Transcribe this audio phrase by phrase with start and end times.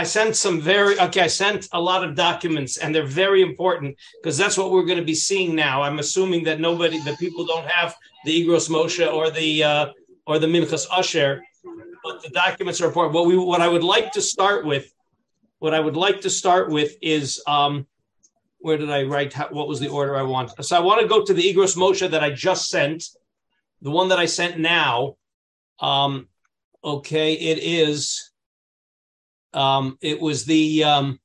[0.00, 1.20] I sent some very okay.
[1.20, 4.96] I sent a lot of documents, and they're very important because that's what we're going
[4.98, 5.82] to be seeing now.
[5.82, 9.86] I'm assuming that nobody, the people don't have the Igros Moshe or the uh,
[10.26, 11.42] or the Minchas Asher,
[12.02, 13.14] but the documents are important.
[13.14, 14.90] What we what I would like to start with,
[15.58, 17.86] what I would like to start with is um,
[18.60, 19.34] where did I write?
[19.34, 20.64] How, what was the order I want?
[20.64, 23.04] So I want to go to the Igros Moshe that I just sent,
[23.82, 25.16] the one that I sent now.
[25.78, 26.26] Um,
[26.82, 28.29] okay, it is.
[29.52, 31.20] Um, it was the um,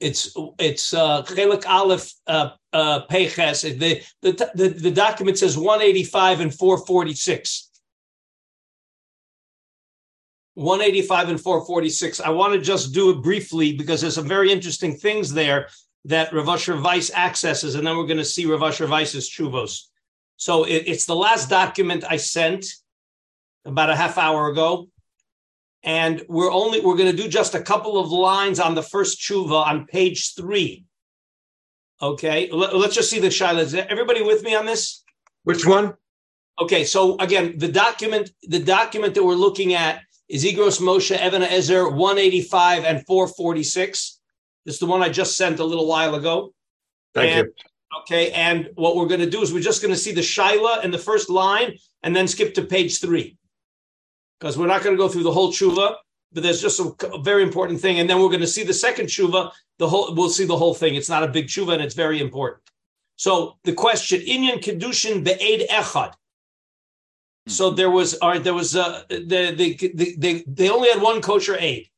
[0.00, 3.62] it's it's uh Chelik uh, uh Peches.
[3.62, 7.68] The, the the the document says 185 and 446.
[10.54, 12.20] 185 and 446.
[12.20, 15.68] I want to just do it briefly because there's some very interesting things there
[16.04, 19.84] that Rav Asher Weiss accesses, and then we're going to see Rav Asher Weiss's chuvos.
[20.36, 22.66] So it, it's the last document I sent
[23.64, 24.88] about a half hour ago,
[25.84, 29.20] and we're only we're going to do just a couple of lines on the first
[29.20, 30.84] tshuva on page three.
[32.00, 33.60] Okay, Let, us just see the shaila.
[33.60, 35.04] Is everybody with me on this?
[35.44, 35.94] Which one?
[36.60, 41.42] Okay, so again, the document the document that we're looking at is Igros Moshe Even
[41.42, 44.20] Ezer 185 and 446.
[44.64, 46.54] This is the one I just sent a little while ago.
[47.14, 47.52] Thank and, you.
[48.00, 50.82] Okay, and what we're going to do is we're just going to see the Shaila
[50.84, 53.36] in the first line and then skip to page three.
[54.42, 55.94] Because we're not going to go through the whole tshuva,
[56.32, 58.00] but there's just a, a, very important thing.
[58.00, 60.74] And then we're going to see the second tshuva, the whole we'll see the whole
[60.74, 60.96] thing.
[60.96, 62.60] It's not a big tshuva and it's very important.
[63.14, 66.14] So the question, Inyan Kedushin Be'ed Echad.
[67.46, 71.22] So there was, all right, there was, uh, the, the, they, they only had one
[71.22, 71.88] kosher aid.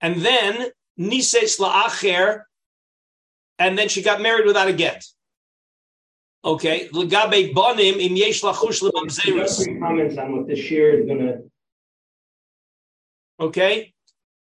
[0.00, 2.42] And then Nises la'acher,
[3.60, 5.04] and then she got married without a get.
[6.44, 9.80] Okay, legabe bonim im yesh lachush lemamzerus.
[9.80, 11.50] Comments on what this year is going to.
[13.38, 13.92] Okay,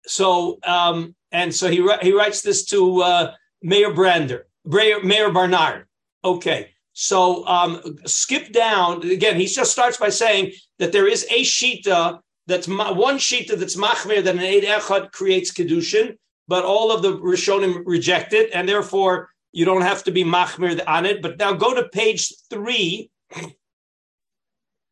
[0.05, 5.85] so um, and so he he writes this to uh, Mayor Brander, Mayor Barnard.
[6.23, 9.35] Okay, so um, skip down again.
[9.37, 13.75] He just starts by saying that there is a shita that's ma- one shita that's
[13.75, 16.15] machmir that an eid echad creates kedushin,
[16.47, 20.81] but all of the Rishonim reject it, and therefore you don't have to be machmir
[20.87, 21.21] on it.
[21.21, 23.09] But now go to page three.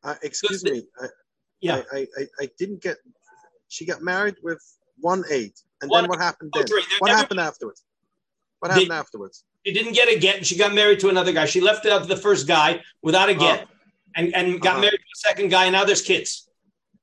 [0.03, 0.83] Uh, excuse me.
[0.99, 1.07] I,
[1.61, 2.97] yeah, I, I, I, didn't get.
[3.73, 4.61] She got married with
[4.99, 6.51] one eight, and one, then what happened?
[6.53, 7.83] Then oh, what happened afterwards?
[8.59, 9.43] What happened they, afterwards?
[9.65, 11.45] She didn't get a get, and she got married to another guy.
[11.45, 13.71] She left out the first guy without a get, oh.
[14.15, 14.81] and and got uh-huh.
[14.81, 16.47] married to a second guy, and now there's kids.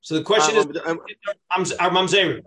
[0.01, 1.01] So the question um,
[1.59, 2.43] is, um, our mamzerim.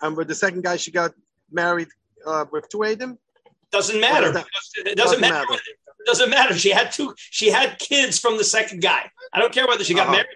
[0.00, 1.12] And with the second guy, she got
[1.52, 1.88] married
[2.26, 3.18] uh, with two Adam.
[3.70, 4.28] Doesn't matter.
[4.28, 5.46] It doesn't, doesn't matter.
[5.50, 5.62] matter.
[6.00, 6.54] It doesn't matter.
[6.54, 7.14] She had two.
[7.18, 9.10] She had kids from the second guy.
[9.34, 10.12] I don't care whether she got uh-huh.
[10.12, 10.28] married.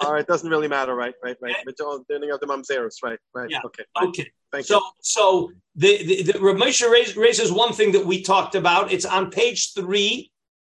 [0.00, 1.14] All right, it doesn't really matter, right?
[1.22, 1.56] Right, right.
[1.64, 3.18] But the of the mamzeros, right?
[3.34, 3.50] Right.
[3.50, 3.60] Yeah.
[3.64, 3.84] Okay.
[4.00, 4.30] Okay.
[4.52, 4.90] Thank so, you.
[5.00, 8.92] So, the the, the Ramosha raises, raises one thing that we talked about.
[8.92, 10.30] It's on page three.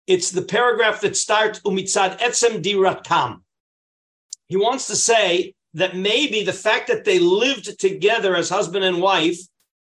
[0.06, 3.40] It's the paragraph that starts umitzad etzem diratam.
[4.46, 9.02] He wants to say that maybe the fact that they lived together as husband and
[9.02, 9.38] wife,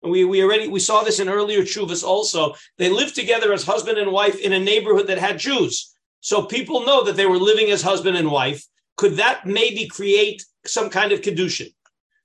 [0.03, 3.65] and we, we already we saw this in earlier chuvas also, they lived together as
[3.65, 5.95] husband and wife in a neighborhood that had Jews.
[6.21, 8.65] So people know that they were living as husband and wife.
[9.03, 11.75] Could that maybe create some kind of kedushin?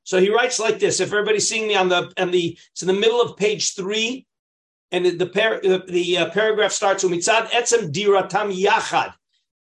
[0.04, 1.00] So he writes like this.
[1.00, 4.28] If everybody's seeing me on the on the it's in the middle of page three,
[4.92, 9.16] and the the, the, uh, paragraph starts with mitzad etzem diratam yachad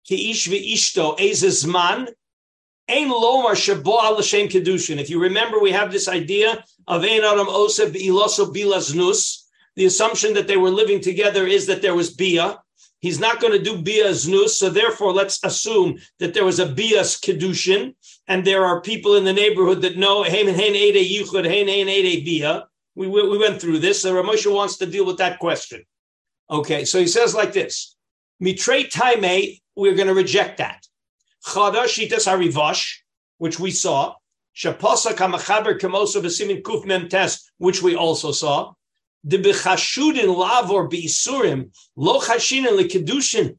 [0.07, 2.07] ki ish ve'ishto ezezman
[2.89, 4.97] Ein lomar shabo al shem kedushin.
[4.97, 9.43] If you remember, we have this idea of ein adam osa biloso bilaznus.
[9.75, 12.57] The assumption that they were living together is that there was bia.
[13.03, 16.65] He's not going to do bia znus, so therefore let's assume that there was a
[16.65, 17.95] bias kedushin,
[18.29, 21.89] and there are people in the neighborhood that know hein hein ede yichud hein hein
[21.89, 22.65] ede bia.
[22.95, 24.03] We, we went through this.
[24.03, 25.83] So Ramosha wants to deal with that question.
[26.49, 27.97] Okay, so he says like this:
[28.39, 30.87] Mitre taime, we're going to reject that.
[31.45, 32.99] Chada Shitas Harivash,
[33.37, 34.15] which we saw.
[34.55, 38.71] Shapasa Kamachaber Kamosa Basimin Kuf Mem Test, which we also saw.
[39.23, 43.57] The Bechashudin Lavor Beisurim, Lo Chashinin Likedushin.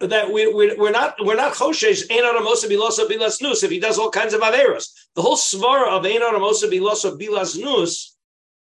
[0.00, 3.78] That we, we, we're not we're not choshesh ein aramosa bilosa bilas nus if he
[3.78, 4.88] does all kinds of averos.
[5.14, 8.16] The whole svara of ein aramosa bilosa bilas nus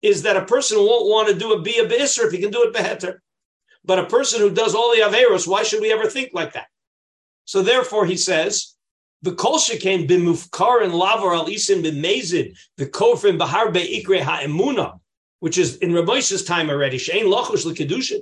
[0.02, 2.64] is that a person won't want to do a bia beisr if he can do
[2.64, 3.22] it beheter.
[3.84, 6.68] But a person who does all the averos, why should we ever think like that?
[7.46, 8.76] So therefore, he says,
[9.22, 15.00] the kol shekain b'mufkar and lavar al isim b'mezid the kofrim bahar be'ikre ha'emuna,
[15.42, 16.98] which is in Rabbeis's time already.
[16.98, 18.22] Shein lochush l'kedushin.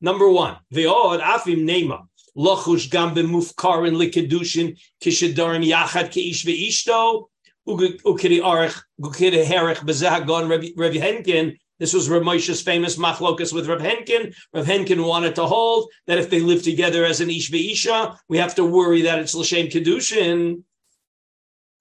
[0.00, 2.06] Number one, ve'od afim nema
[2.38, 7.24] lochush gam b'mufkar and l'kedushin kishedarim yachad keish ve'ishto
[7.68, 11.56] Ukiri Arich, Ukiri Herich, Bezagon, Rabbi Henkin.
[11.78, 14.34] This was Rav Moshe's famous machlokas with Rav Henkin.
[14.52, 18.38] Rav Henkin wanted to hold that if they live together as an ish isha, we
[18.38, 20.62] have to worry that it's l'shem kedushin.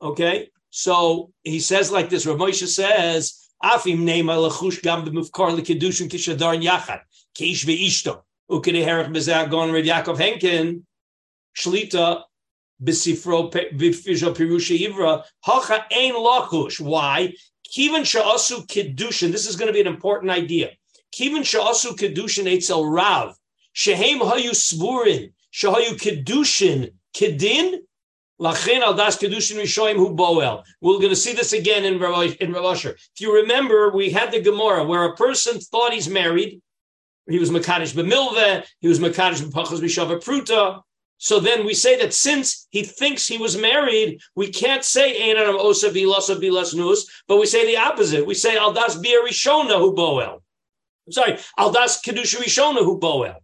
[0.02, 2.26] Okay, so he says like this.
[2.26, 7.02] Rav Moshe says, "Afim neima lechush gam b'mufkar lekedushin kishadarn yachad
[7.34, 10.84] kish ve'ishto ukiri herich bezagon Rav Yaakov Henkin
[11.58, 12.24] shlita
[12.84, 16.80] Bisifro Bifisha Pirusha Ivra, Hacha Ein Lachush.
[16.80, 17.34] Why?
[17.72, 19.32] Kivan Sha'asu Kiddushin.
[19.32, 20.72] This is going to be an important idea.
[21.16, 23.36] Kivan Sha'asu Kiddushin Eitzel Rav.
[23.74, 25.32] Shehem Hayu Sburin.
[25.54, 26.94] Shahayu Kiddushin.
[27.14, 27.82] Kiddin.
[28.42, 30.64] Lachin al das kedushin rishoim hu boel.
[30.82, 32.90] We're going to see this again in Rav, in Rav Asher.
[32.90, 36.60] If you remember, we had the Gemara where a person thought he's married.
[37.30, 38.66] He was Makadish b'milveh.
[38.80, 40.82] He was Makadish b'pachas b'shava pruta.
[41.20, 45.60] So then we say that since he thinks he was married, we can't say Einanam
[45.60, 48.26] Osa Bilasa Bilas Nus, but we say the opposite.
[48.26, 50.40] We say Aldas Bia Rishona Hu Boel.
[51.06, 53.36] I'm sorry, Aldas Kedusha Rishona Hu Boel.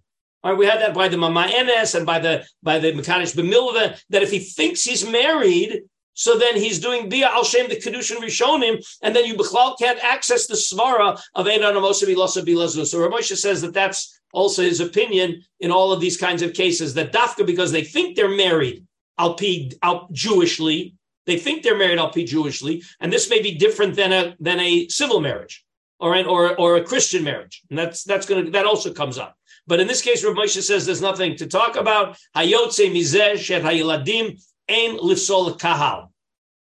[0.44, 3.36] All right, we had that by the Mama Enes and by the by the Mekanish
[3.36, 7.76] Bemilva, that if he thinks he's married, so then he's doing Bia Al Shem the
[7.76, 12.76] Kedushin Rishonim, and then you Bechlal can't access the Svara of Einanam Osa Bilasa Bilas
[12.76, 12.92] Nus.
[12.92, 16.94] So Ramosha says that that's also his opinion in all of these kinds of cases
[16.94, 18.86] that dafka because they think they're married
[19.20, 20.94] alpi al Jewishly,
[21.26, 24.88] they think they're married alpi Jewishly, and this may be different than a than a
[24.88, 25.66] civil marriage
[26.00, 29.18] or an, or or a Christian marriage, and that's that's going to that also comes
[29.18, 29.37] up.
[29.68, 32.18] But in this case, Rav Moshe says there's nothing to talk about.
[32.36, 36.12] Hayotze mizeh shet hayiladim ein lifsol kahal.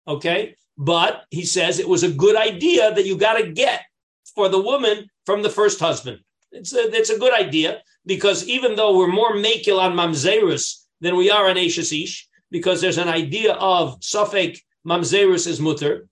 [0.08, 3.84] Okay, but he says it was a good idea that you got to get
[4.36, 6.20] for the woman from the first husband.
[6.52, 11.16] It's a, it's a good idea because even though we're more makil on mamzerus than
[11.16, 14.56] we are on Ashes Ish, because there's an idea of Suffolk
[14.86, 16.08] mamzerus is mutter,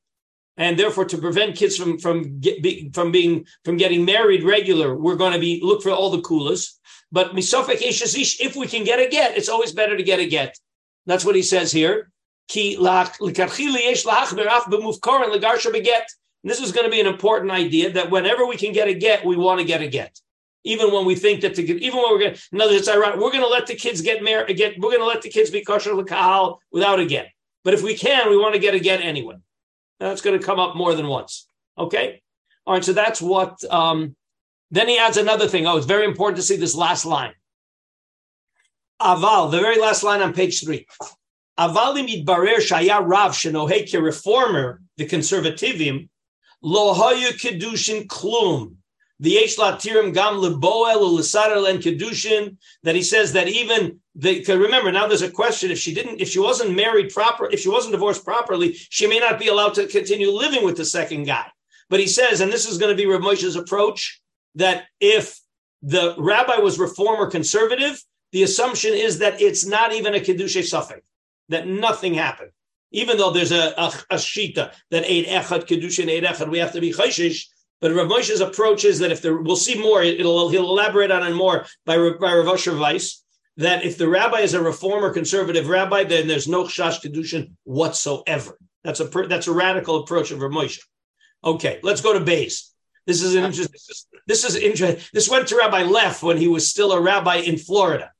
[0.57, 4.95] and therefore to prevent kids from from get, be, from being from getting married regular,
[4.95, 6.73] we're going to be look for all the kulas.
[7.11, 10.27] But misofek Ish, if we can get a get, it's always better to get a
[10.27, 10.57] get.
[11.05, 12.11] That's what he says here.
[12.47, 13.19] Ki this
[16.61, 19.35] is going to be an important idea that whenever we can get a get, we
[19.35, 20.15] want to get a get
[20.65, 23.19] even when we think that get, even when we're going, in other words, ironic.
[23.19, 24.57] We're going to let the kids get married.
[24.57, 27.29] Get, we're going to let the kids be kosher without a get.
[27.63, 29.35] But if we can, we want to get a get anyway.
[29.99, 31.47] That's going to come up more than once.
[31.77, 32.21] Okay.
[32.65, 32.83] All right.
[32.83, 33.63] So that's what.
[33.71, 34.15] Um,
[34.71, 35.67] then he adds another thing.
[35.67, 37.33] Oh, it's very important to see this last line.
[39.01, 40.87] Aval, the very last line on page three.
[41.59, 46.09] Avalim idbarer shaya rav shenohek reformer, the conservativim,
[46.61, 48.75] lo hayu kedushin klum
[49.19, 54.91] the Yesh Latirim Gam Leboel Ulisarel and Kedushin, that he says that even the remember
[54.91, 57.91] now there's a question if she didn't if she wasn't married proper if she wasn't
[57.91, 61.45] divorced properly she may not be allowed to continue living with the second guy.
[61.89, 64.21] But he says, and this is going to be Rav Moshe's approach,
[64.55, 65.39] that if
[65.81, 70.63] the rabbi was reform or conservative, the assumption is that it's not even a kedusha
[70.63, 71.01] suffix,
[71.49, 72.51] that nothing happened.
[72.91, 76.71] Even though there's a, a, a shita that eight echad kedusha and echad, we have
[76.71, 77.45] to be chayshish
[77.85, 81.21] but Rav Moshe's approach is that if there, we'll see more, it'll, he'll elaborate on
[81.21, 83.23] it more by, by Rav Asher Weiss,
[83.57, 88.57] that if the rabbi is a reformer conservative rabbi, then there's no chash kedushin whatsoever.
[88.83, 90.79] That's a that's a radical approach of Rav Moshe.
[91.43, 92.71] Okay, let's go to Bays.
[93.05, 93.79] This is an interesting.
[94.25, 95.03] This is interesting.
[95.13, 98.11] This went to Rabbi Leff when he was still a rabbi in Florida.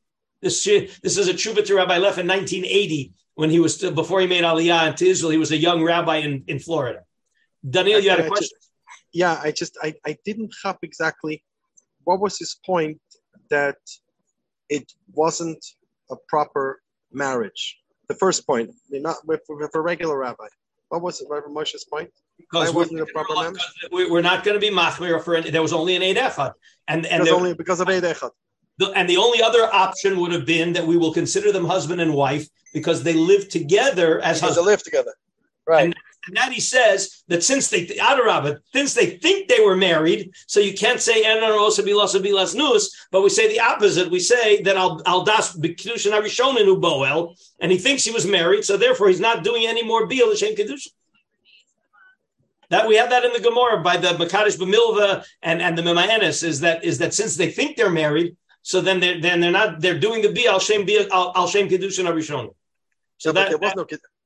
[0.43, 4.21] This this is a tshuva to Rabbi Leff in 1980 when he was still before
[4.21, 5.31] he made Aliyah into Israel.
[5.31, 6.99] He was a young rabbi in, in Florida.
[7.67, 8.59] Daniel, you had a question
[9.15, 11.41] yeah, I just I, I didn't have exactly
[12.03, 12.99] what was his point
[13.49, 13.77] that
[14.69, 15.65] it wasn't
[16.11, 16.81] a proper
[17.11, 17.79] marriage.
[18.09, 20.47] The first point, not with, with a regular rabbi.
[20.89, 22.11] What was it, Rabbi Moshe's point?
[22.37, 23.57] Because Why wasn't a proper marriage?
[23.91, 26.53] We're not going to be machmir for there was only an eight echad,
[26.87, 28.31] and and there, only because of eight echad.
[28.77, 32.01] The, and the only other option would have been that we will consider them husband
[32.01, 34.67] and wife because they live together as because husband.
[34.67, 35.13] they live together,
[35.65, 35.85] right?
[35.85, 35.95] And
[36.27, 40.59] and that he says that since they Adarabah, since they think they were married, so
[40.59, 41.77] you can't say nus,
[43.11, 44.09] but we say the opposite.
[44.09, 48.65] We say that al al das b'kedushin arishonin boel, and he thinks he was married,
[48.65, 50.89] so therefore he's not doing any more bil l'shem kedushin.
[52.69, 56.43] That we have that in the Gemara by the Makadish B'milva and, and the Memayenis
[56.43, 59.79] is that is that since they think they're married, so then they're then they're not
[59.79, 62.55] they're doing the bi al shem al shem kedushin arishonin.
[63.17, 63.85] So that, there was that, no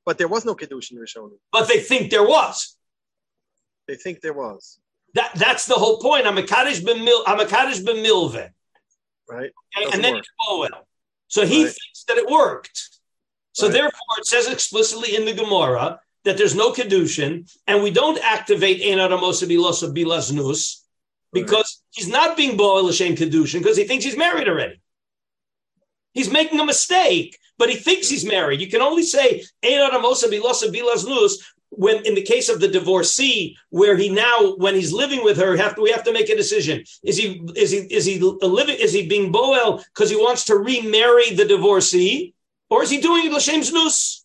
[0.10, 1.38] but there was no Kedushin Rishonim.
[1.52, 2.76] But they think there was.
[3.88, 4.80] They think there was.
[5.14, 6.26] That that's the whole point.
[6.26, 7.22] I'm a Kaddish b'mil.
[7.28, 8.50] I'm a Kaddish b'milve.
[9.30, 9.52] Right.
[9.78, 9.90] Okay?
[9.94, 10.26] And then work.
[10.50, 10.88] well.
[11.28, 11.76] So he right.
[11.78, 12.90] thinks that it worked.
[13.52, 13.74] So right.
[13.74, 17.32] therefore, it says explicitly in the Gemara that there's no kedushin,
[17.68, 20.82] and we don't activate ein adamosa bilosa bilaznus
[21.34, 24.82] because he's not being boel l'shem kedushin because he thinks he's married already.
[26.14, 28.62] He's making a mistake, but he thinks he's married.
[28.62, 31.34] You can only say ein adamosa bilosa bilaznus
[31.70, 35.56] when in the case of the divorcee, where he now, when he's living with her,
[35.56, 36.84] have to, we have to make a decision.
[37.04, 38.78] Is he is he is he living?
[38.80, 42.34] Is he being boel because he wants to remarry the divorcee,
[42.72, 44.24] or is he doing l'shem znus?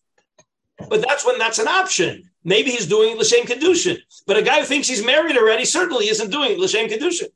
[0.89, 2.31] But that's when that's an option.
[2.45, 3.99] Maybe he's doing l'shem kedushin.
[4.27, 7.29] But a guy who thinks he's married already certainly isn't doing l'shem kedushin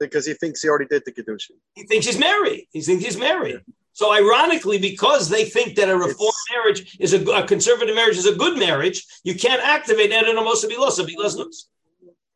[0.00, 1.56] because he thinks he already did the kedushin.
[1.74, 2.66] He thinks he's married.
[2.72, 3.60] He thinks he's married.
[3.66, 3.81] Yeah.
[3.94, 8.26] So ironically, because they think that a reform marriage is a, a, conservative marriage is
[8.26, 11.66] a good marriage, you can't activate Edenomosa Bilosa Bilosnus.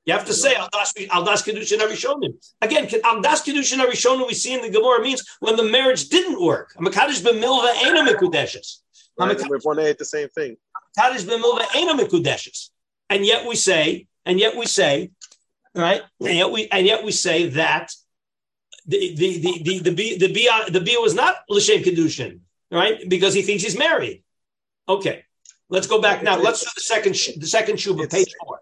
[0.05, 2.35] You have to say Aldas Kedushin Arishonim.
[2.61, 6.73] Again, Aldas Kedushin Arishonim we see in the Gemara means when the marriage didn't work.
[6.79, 8.83] Makadish b'milva ena mikudeshes.
[9.19, 10.57] With one A, the same thing.
[10.97, 12.71] Makadish b'milva ena mikudeshes.
[13.11, 15.11] And yet we say, and yet we say,
[15.75, 16.03] right?
[16.21, 17.93] And yet we and yet we say that
[18.87, 22.41] the the the the the the, the, the, the bia was not l'shem kedushin,
[22.71, 23.09] right?
[23.09, 24.23] Because he thinks he's married.
[24.89, 25.25] Okay,
[25.69, 26.39] let's go back now.
[26.39, 28.61] Let's do the second the second shuba, page four.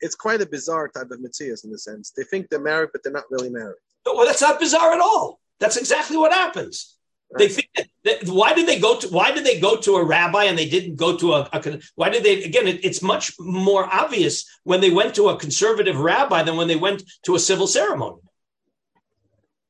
[0.00, 3.02] It's quite a bizarre type of mitzvahs in the sense they think they're married, but
[3.02, 3.78] they're not really married.
[4.04, 5.40] Well, that's not bizarre at all.
[5.58, 6.96] That's exactly what happens.
[7.32, 7.38] Right.
[7.38, 10.04] They think that, that, why did they go to why did they go to a
[10.04, 13.32] rabbi and they didn't go to a, a why did they again it, it's much
[13.40, 17.40] more obvious when they went to a conservative rabbi than when they went to a
[17.40, 18.20] civil ceremony.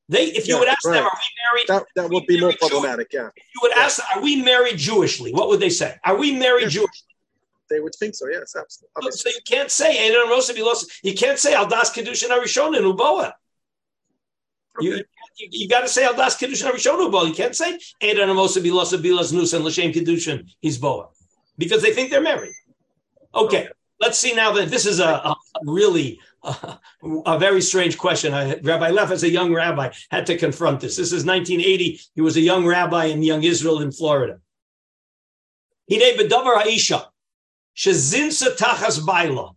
[0.09, 0.93] They, if you yeah, would ask right.
[0.93, 1.65] them, are we married?
[1.67, 3.11] That, that would be more problematic.
[3.11, 3.27] Yeah.
[3.35, 3.83] If you would yeah.
[3.83, 5.33] ask them, are we married Jewishly?
[5.33, 5.97] What would they say?
[6.05, 6.81] Are we married yeah.
[6.81, 7.07] Jewishly?
[7.69, 8.27] They would think so.
[8.29, 9.11] Yes, absolutely.
[9.11, 10.07] So you can't say
[11.03, 13.33] You can't say Aldas Kedushin Arishon in Uboa.
[14.79, 15.03] You,
[15.37, 17.27] you, you got to say Aldas Kedushin Arishon Uboa.
[17.27, 21.09] You can't say Eidan Amosa Bilosa Bilas Nus and Lashem Kedushin He's Boa
[21.57, 22.53] because they think they're married.
[23.35, 23.63] Okay.
[23.63, 23.69] okay.
[23.99, 25.35] Let's see now that this is a, a
[25.65, 26.19] really
[27.25, 28.33] a very strange question.
[28.33, 30.95] I, rabbi Leff, as a young rabbi, had to confront this.
[30.95, 31.99] This is 1980.
[32.15, 34.39] He was a young rabbi in young Israel in Florida.
[35.89, 37.05] Hine bedavar ha'isha,
[37.75, 39.51] shezinsa tachas baila,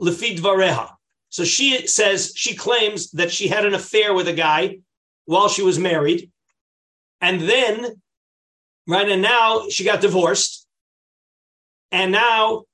[0.00, 0.92] lefid vareha.
[1.28, 4.78] So she says, she claims that she had an affair with a guy
[5.24, 6.30] while she was married.
[7.20, 8.00] And then,
[8.86, 10.66] right, and now she got divorced.
[11.90, 12.64] And now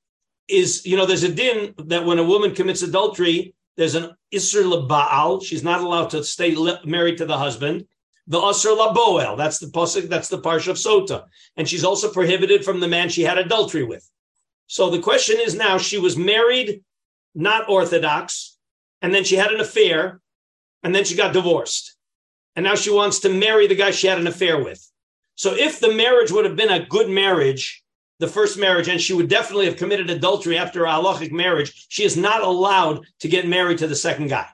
[0.49, 4.89] is, you know, there's a din that when a woman commits adultery, there's an Isser
[4.89, 5.41] Baal.
[5.41, 7.87] She's not allowed to stay married to the husband.
[8.27, 9.37] The Asr Boel.
[9.37, 10.09] That's the pasuk.
[10.09, 11.25] That's the parsha of Sota,
[11.57, 14.09] and she's also prohibited from the man she had adultery with.
[14.69, 16.85] So the question is now: she was married,
[17.35, 18.57] not Orthodox,
[19.01, 20.21] and then she had an affair,
[20.85, 21.97] and then she got divorced,
[22.55, 24.89] and now she wants to marry the guy she had an affair with.
[25.35, 27.82] So if the marriage would have been a good marriage,
[28.23, 32.05] the first marriage, and she would definitely have committed adultery after a halachic marriage, she
[32.05, 34.47] is not allowed to get married to the second guy.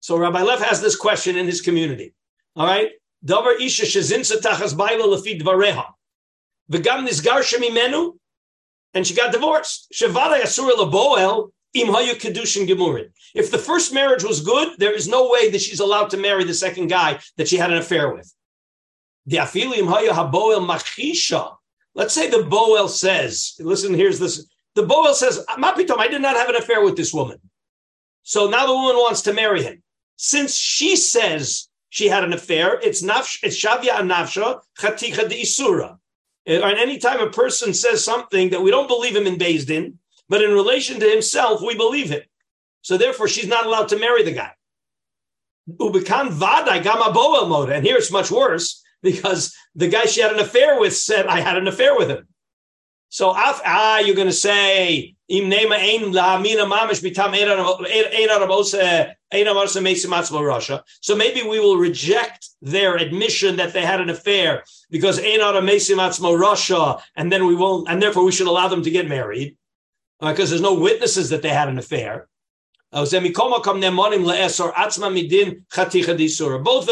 [0.00, 2.12] So Rabbi Leff has this question in his community.
[2.54, 2.90] All right.
[3.24, 5.86] Davar isha shezinsa tachas baila lefi dvareha.
[6.70, 8.18] V'gam nisgar shemimenu,
[8.92, 9.90] and she got divorced.
[9.94, 13.08] Shevada yasur leboel im kedushin gemurin.
[13.34, 16.44] If the first marriage was good, there is no way that she's allowed to marry
[16.44, 18.30] the second guy that she had an affair with.
[19.24, 21.56] The afilim hayu haboel machisha
[21.96, 24.46] Let's say the Boel says, listen, here's this.
[24.74, 27.38] The Boel says, Mapitom, I did not have an affair with this woman.
[28.22, 29.82] So now the woman wants to marry him.
[30.16, 35.92] Since she says she had an affair, it's nafsh, it's shavya nafsha chaticha de isura.
[36.48, 39.98] Uh, and any time a person says something that we don't believe him in Din,
[40.28, 42.22] but in relation to himself, we believe him.
[42.82, 44.52] So therefore, she's not allowed to marry the guy.
[45.70, 47.70] Ubikan vadai gama boel mode.
[47.70, 51.40] And here it's much worse because the guy she had an affair with said, I
[51.40, 52.26] had an affair with him.
[53.08, 55.36] So, ah, you're going to say, so
[61.16, 67.46] maybe we will reject their admission that they had an affair because Russia, and then
[67.46, 69.56] we won't, and therefore we should allow them to get married
[70.20, 72.28] because uh, there's no witnesses that they had an affair.
[72.96, 73.22] Both of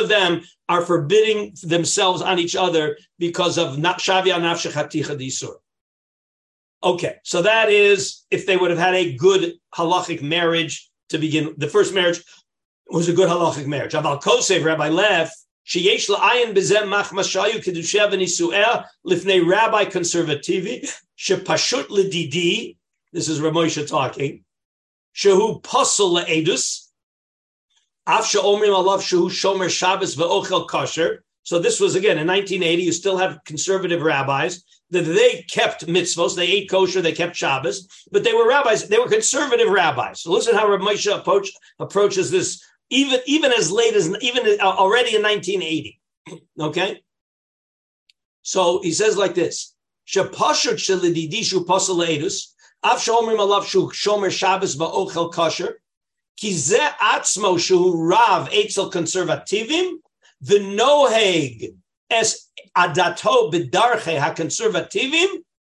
[0.09, 5.55] them are forbidding themselves on each other because of shavia nafshe chaticha.
[6.83, 11.55] Okay, so that is if they would have had a good halachic marriage to begin.
[11.57, 12.23] The first marriage
[12.91, 13.93] was a good halachic marriage.
[13.93, 15.31] Aval Kosev, Rabbi Leff,
[15.67, 20.87] sheyesh la'ayin bezem machmashayu kedushev v'nisu'eh lifnei rabbi conservativi
[21.19, 22.77] shepashut ledidi.
[23.15, 24.45] This is Ramosha talking.
[25.15, 25.63] Shehu
[28.09, 31.25] alav shehu shomer Shabbos ve'ochel kosher.
[31.43, 32.83] So this was again in 1980.
[32.83, 37.89] You still have conservative rabbis that they kept mitzvos, they ate kosher, they kept Shabbos,
[38.11, 38.89] but they were rabbis.
[38.89, 40.23] They were conservative rabbis.
[40.23, 44.65] So listen how Rav Moshe approach, approaches this even even as late as even uh,
[44.65, 46.01] already in 1980.
[46.59, 47.03] Okay,
[48.43, 49.75] so he says like this:
[50.07, 52.07] Shapashut shelididishu pasal
[52.85, 55.77] shomrim alav shu shomer Shabbos ba'ochel kosher
[56.37, 59.99] ki ze atzmo shu rav etzel conservativim
[60.41, 61.75] the noheg
[62.11, 65.29] es adato bedarche ha-conservativim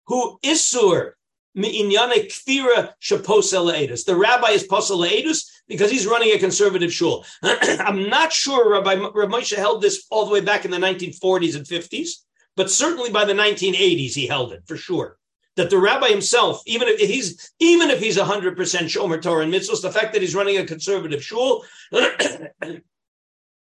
[0.07, 1.13] who isur
[1.57, 4.05] mi'inyane kfira shaposel edus.
[4.05, 7.25] The rabbi is posel edus because he's running a conservative shul.
[7.43, 11.57] I'm not sure Rabbi, Rabbi Moshe held this all the way back in the 1940s
[11.57, 12.11] and 50s,
[12.57, 15.17] but certainly by the 1980s he held it for sure.
[15.57, 19.83] That the rabbi himself, even if he's even if he's 100% shomer Torah and mitzvahs,
[19.83, 22.83] the fact that he's running a conservative shul and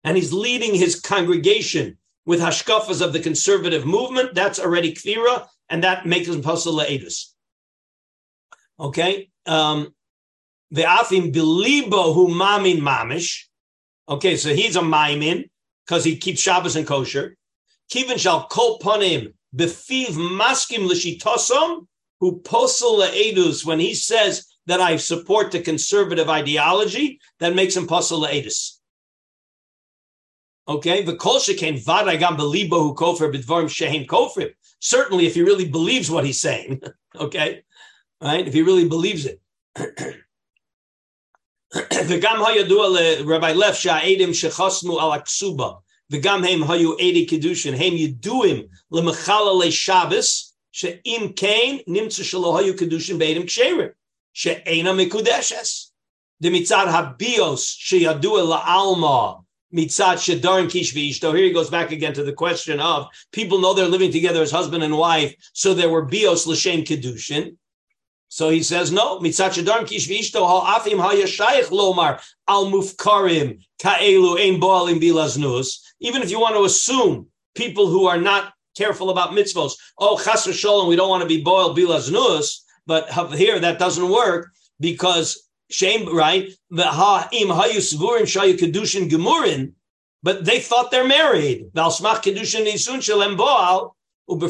[0.05, 6.07] he's leading his congregation with hashkafas of the conservative movement, that's already kfira, and that
[6.07, 7.33] makes him pasal la'edus.
[8.79, 9.31] Okay?
[9.47, 9.95] Um,
[10.71, 13.45] the afim bilibo who mamin mamish.
[14.09, 15.49] Okay, so he's a maimin
[15.87, 17.37] because he keeps Shabbos and kosher.
[17.93, 21.87] Kivin shall kol panim befiv maskim l'shitosom
[22.21, 27.87] who posel la'edus when he says that I support the conservative ideology, that makes him
[27.87, 28.79] pasal la'edus.
[30.67, 34.55] Okay, the kol shekain vadagam belibo who kofir bidvarim shehin kofer.
[34.81, 36.81] Certainly, if he really believes what he's saying,
[37.17, 37.63] okay,
[38.23, 38.47] right?
[38.47, 39.41] If he really believes it.
[41.75, 45.13] Gam Rabbi Leff sha'edim shechasmu al
[46.13, 46.23] aksuba.
[46.23, 52.75] gam hem hayu edi kedushin hem yiduim lemechala le Shabbos she'im kain nimtzu shelo hayu
[52.75, 53.93] kedushin be'edim ksherim
[54.33, 55.91] she'ena mikudeshes.
[56.41, 59.41] The mitzad habios sheyadu la alma
[59.75, 61.35] mitzat shedarin kish v'ishto.
[61.35, 64.51] Here he goes back again to the question of people know they're living together as
[64.51, 67.57] husband and wife, so there were bios l'shem kedushin.
[68.29, 69.21] So he says no.
[69.21, 75.79] Mitzat shedarin kish v'ishto hal afim hayashayich lomar al mufkarim ka'elu ein boalim bilaznus.
[76.01, 80.53] Even if you want to assume people who are not careful about mitzvos, oh chas
[80.55, 86.15] shalom, we don't want to be boiled bilaznus, but here that doesn't work because Shame,
[86.15, 86.51] right?
[86.71, 89.73] The ha'im hayu svurim shayu kedushin gemurin,
[90.23, 91.71] but they thought they're married.
[91.75, 93.93] Valsmach kedushin nisun shalem boal
[94.27, 94.41] boil.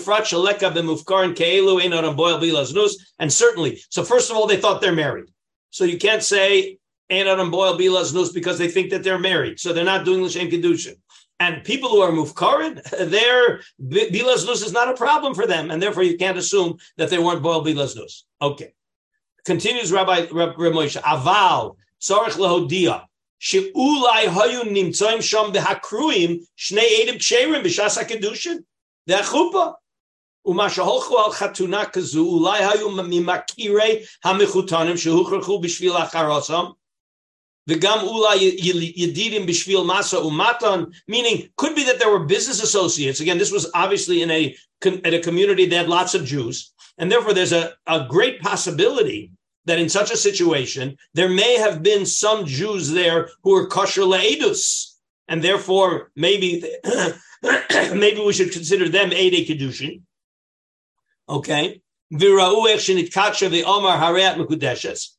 [3.19, 5.27] And certainly, so first of all, they thought they're married.
[5.71, 6.79] So you can't say
[7.11, 9.61] ein adam boil bilaznus because they think that they're married.
[9.61, 10.97] So they're not doing l'shem kedushin.
[11.41, 16.05] And people who are mufkarin, their bilaznus is not a problem for them, and therefore
[16.05, 18.23] you can't assume that they weren't boiled bilaznus.
[18.41, 18.73] Okay.
[19.45, 23.05] Continues Rabbi Rabbi Moshe, Aval, Tzorech Lehodia,
[23.39, 28.65] She'ulai Hayu Nimtzoim Sham Behakruim, Shnei Edim Ksherim, B'Shas HaKedushin,
[29.08, 29.74] the Achupa.
[30.46, 36.64] ומה שהולכו על חתונה כזו, אולי היו ממכירי המחותנים שהוכרחו בשביל החרוסם,
[37.70, 38.36] וגם אולי
[38.96, 43.20] ידידים בשביל מסה ומתן, meaning, could be that there were business associates.
[43.20, 46.72] Again, this was obviously in a, in a community that had lots of Jews.
[46.98, 49.32] And therefore, there's a, a great possibility
[49.66, 54.02] that in such a situation, there may have been some Jews there who were kosher
[54.02, 54.96] le'edus.
[55.28, 56.64] And therefore, maybe,
[57.95, 60.03] maybe we should consider them Ede Kedushin.
[61.29, 61.81] Okay.
[62.13, 65.11] Vira'u ech shenitkatsha ve'omar hareat mekudeshes.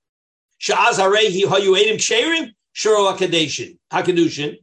[0.60, 4.58] Sha'az harehi hayu edim ksherim, shuro hakadeshin, hakadushin.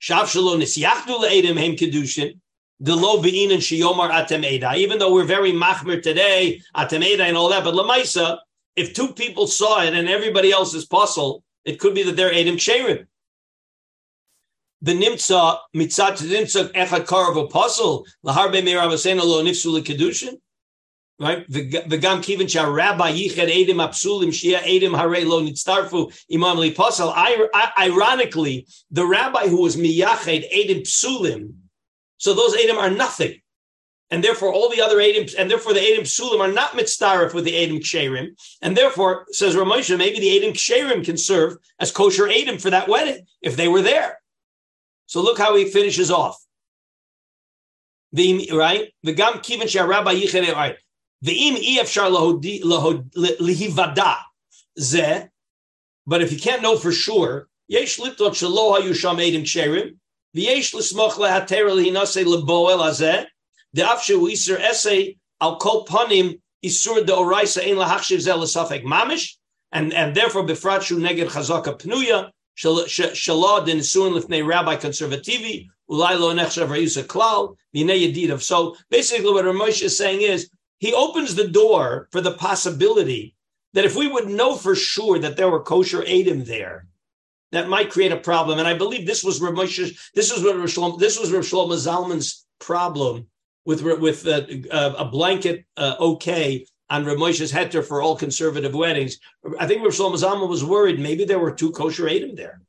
[0.00, 2.40] Shav shalom nisyachdu le'edim hem kedushin
[2.80, 4.76] the lo bein and shiyomar atemeda.
[4.76, 8.38] Even though we're very machmir today, atemeda and all that, but lemaisa,
[8.76, 12.32] if two people saw it and everybody else is puzzle, it could be that they're
[12.32, 13.06] edim sherim.
[14.84, 20.34] The nimtza mitzat nimtza echad karav apostle laharbe meravasena lo nifsu kedushin.
[21.20, 26.12] Right, the the gam kivin cha rabbi yiched edim apsulim shia edim hare lo nitztarfu
[26.30, 27.14] imam li pasal.
[27.78, 31.54] Ironically, the rabbi who was miyached edim psulim
[32.24, 33.40] so those Edim are nothing.
[34.10, 37.44] And therefore, all the other Edim, and therefore the Edim Psulim are not mitzdarif with
[37.44, 38.28] the Edim Ksherim.
[38.62, 42.88] And therefore, says Ramosha, maybe the Edim Ksherim can serve as kosher Edim for that
[42.88, 44.20] wedding if they were there.
[45.06, 46.36] So look how he finishes off.
[48.12, 50.76] The right, the gam kivin she'arabba yichere right.
[51.22, 54.16] The im ef Ve'im efshar lehivada
[54.78, 55.24] ze.
[56.06, 59.96] But if you can't know for sure, yesh liptot shelo hayusham edim cherim
[60.36, 63.26] v'yesh l'smoch lehatera lehinase leboel hazeh
[63.72, 69.36] The shehu iser esay al kol panim isur deoraisa ein lahachshiv ze l'safek mamish
[69.72, 76.16] and and therefore befrat shu neged chazaka pnuya Shalad in Suin Lifnei Rabbi Conservativi, Ulai
[76.16, 82.20] Nechshav Rayusa Klal, So basically, what Ramosh is saying is he opens the door for
[82.20, 83.34] the possibility
[83.72, 86.86] that if we would know for sure that there were kosher Adam there,
[87.52, 88.58] that might create a problem.
[88.58, 92.46] And I believe this was Ramosh, this was what Rav this was Rav Shlomo Zalman's
[92.58, 93.26] problem
[93.64, 98.74] with with uh, uh, a blanket uh, okay on Rav Moshe's heter for all conservative
[98.74, 99.18] weddings.
[99.58, 102.60] I think Rav Shlomo Zalman was worried maybe there were two kosher Adam there.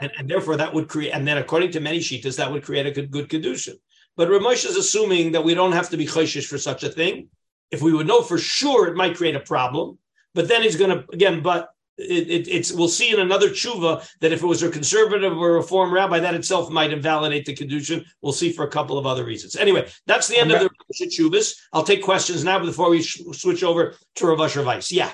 [0.00, 2.86] And, and, therefore that would create, and then according to many shitas, that would create
[2.86, 3.76] a good, good kedushin.
[4.16, 7.28] But Ramosh is assuming that we don't have to be choshish for such a thing.
[7.70, 9.98] If we would know for sure, it might create a problem.
[10.34, 11.42] But then he's going to again.
[11.42, 15.36] But it, it, it's we'll see in another tshuva that if it was a conservative
[15.36, 18.04] or a reform rabbi, that itself might invalidate the kedushin.
[18.20, 19.56] We'll see for a couple of other reasons.
[19.56, 21.54] Anyway, that's the end of the tshuvas.
[21.72, 24.92] I'll take questions now before we sh- switch over to Rav Asher Weiss.
[24.92, 25.12] Yeah,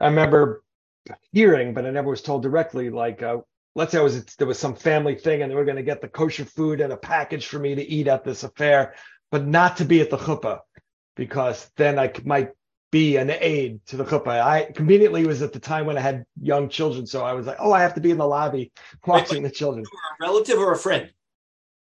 [0.00, 0.62] I remember
[1.32, 2.90] hearing, but I never was told directly.
[2.90, 3.38] Like, uh,
[3.74, 6.00] let's say it was there was some family thing, and they were going to get
[6.00, 8.94] the kosher food and a package for me to eat at this affair,
[9.30, 10.60] but not to be at the chuppah
[11.16, 12.50] because then I might
[12.92, 14.40] be an aid to the chuppah.
[14.40, 17.56] I conveniently was at the time when I had young children, so I was like,
[17.58, 18.70] oh, I have to be in the lobby
[19.06, 19.84] watching the children.
[19.84, 21.10] A relative or a friend?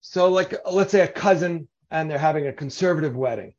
[0.03, 3.55] So, like, let's say a cousin, and they're having a conservative wedding.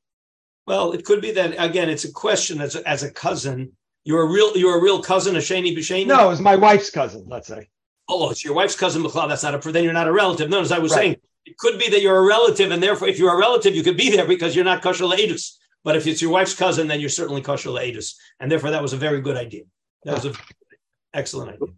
[0.67, 1.89] Well, it could be that again.
[1.89, 3.71] It's a question as a, as a cousin.
[4.03, 6.05] You're a real you're a real cousin of Shani B'Shani.
[6.05, 7.25] No, it was my wife's cousin.
[7.27, 7.67] Let's say.
[8.07, 9.01] Oh, it's your wife's cousin.
[9.01, 9.71] That's not a.
[9.71, 10.51] Then you're not a relative.
[10.51, 10.97] No, as I was right.
[10.97, 13.81] saying, it could be that you're a relative, and therefore, if you're a relative, you
[13.81, 15.57] could be there because you're not kosher leidus.
[15.83, 18.15] But if it's your wife's cousin, then you're certainly kosher le'edus.
[18.39, 19.63] And therefore, that was a very good idea.
[20.03, 20.35] That was an
[21.13, 21.73] excellent idea.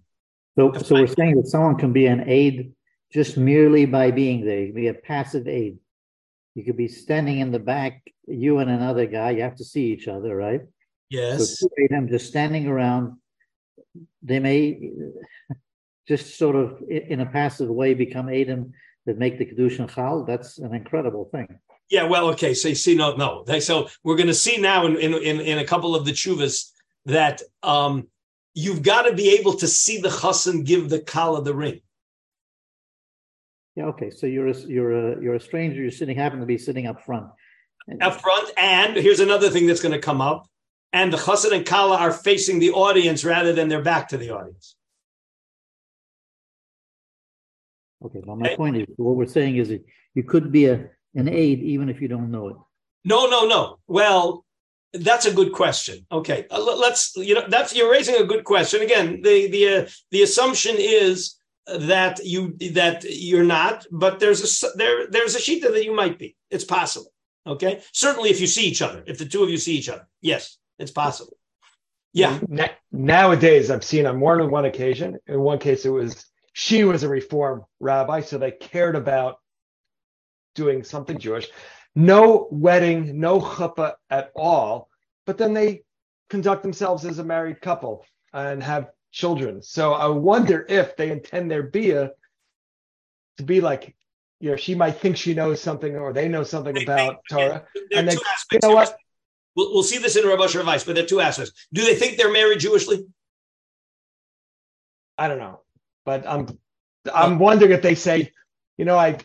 [0.57, 2.73] So, so we're saying that someone can be an aid
[3.13, 4.59] just merely by being there.
[4.59, 5.77] You can be a passive aid.
[6.55, 9.31] You could be standing in the back, you and another guy.
[9.31, 10.61] You have to see each other, right?
[11.09, 11.59] Yes.
[11.59, 13.17] So two them just standing around.
[14.23, 14.91] They may
[16.07, 18.73] just sort of, in a passive way, become Adam
[19.05, 20.25] that make the kedushin chal.
[20.25, 21.59] That's an incredible thing.
[21.91, 22.53] Yeah, well, okay.
[22.53, 23.43] So you see, no, no.
[23.59, 26.71] So we're going to see now in, in, in, a couple of the chuvas
[27.05, 28.07] that um,
[28.53, 31.81] you've got to be able to see the chassan give the kala the ring.
[33.75, 33.87] Yeah.
[33.87, 34.09] Okay.
[34.09, 35.81] So you're a, you're a you're a stranger.
[35.81, 37.27] You're sitting happen to be sitting up front.
[37.99, 40.47] Up front, and here's another thing that's going to come up.
[40.93, 44.29] And the chassan and kala are facing the audience rather than their back to the
[44.29, 44.75] audience.
[48.05, 48.21] Okay.
[48.23, 48.55] Well, my okay.
[48.55, 52.01] point is, what we're saying is that you could be a an aid even if
[52.01, 52.55] you don't know it?
[53.03, 53.79] No, no, no.
[53.87, 54.45] Well,
[54.93, 56.05] that's a good question.
[56.11, 58.81] Okay, uh, let's you know that's you're raising a good question.
[58.81, 61.35] Again, the the uh, the assumption is
[61.67, 66.19] that you that you're not, but there's a there there's a sheet that you might
[66.19, 66.35] be.
[66.49, 67.11] It's possible.
[67.47, 70.07] Okay, certainly if you see each other, if the two of you see each other,
[70.21, 71.37] yes, it's possible.
[72.13, 72.39] Yeah.
[72.91, 75.17] Nowadays, I've seen on more than one occasion.
[75.27, 79.37] In one case, it was she was a reform rabbi, so they cared about
[80.55, 81.47] doing something Jewish.
[81.95, 84.89] No wedding, no chuppah at all.
[85.25, 85.83] But then they
[86.29, 89.61] conduct themselves as a married couple and have children.
[89.61, 92.11] So I wonder if they intend their bia
[93.37, 93.95] to be like,
[94.39, 97.63] you know, she might think she knows something or they know something about they, Torah.
[97.91, 98.11] Yeah, and
[98.51, 98.97] you know what?
[99.55, 101.67] We'll, we'll see this in Asher Weiss, but there are two aspects.
[101.73, 103.05] Do they think they're married Jewishly?
[105.17, 105.61] I don't know,
[106.05, 106.47] but I'm
[107.07, 107.11] oh.
[107.13, 108.31] I'm wondering if they say,
[108.77, 109.17] you know, I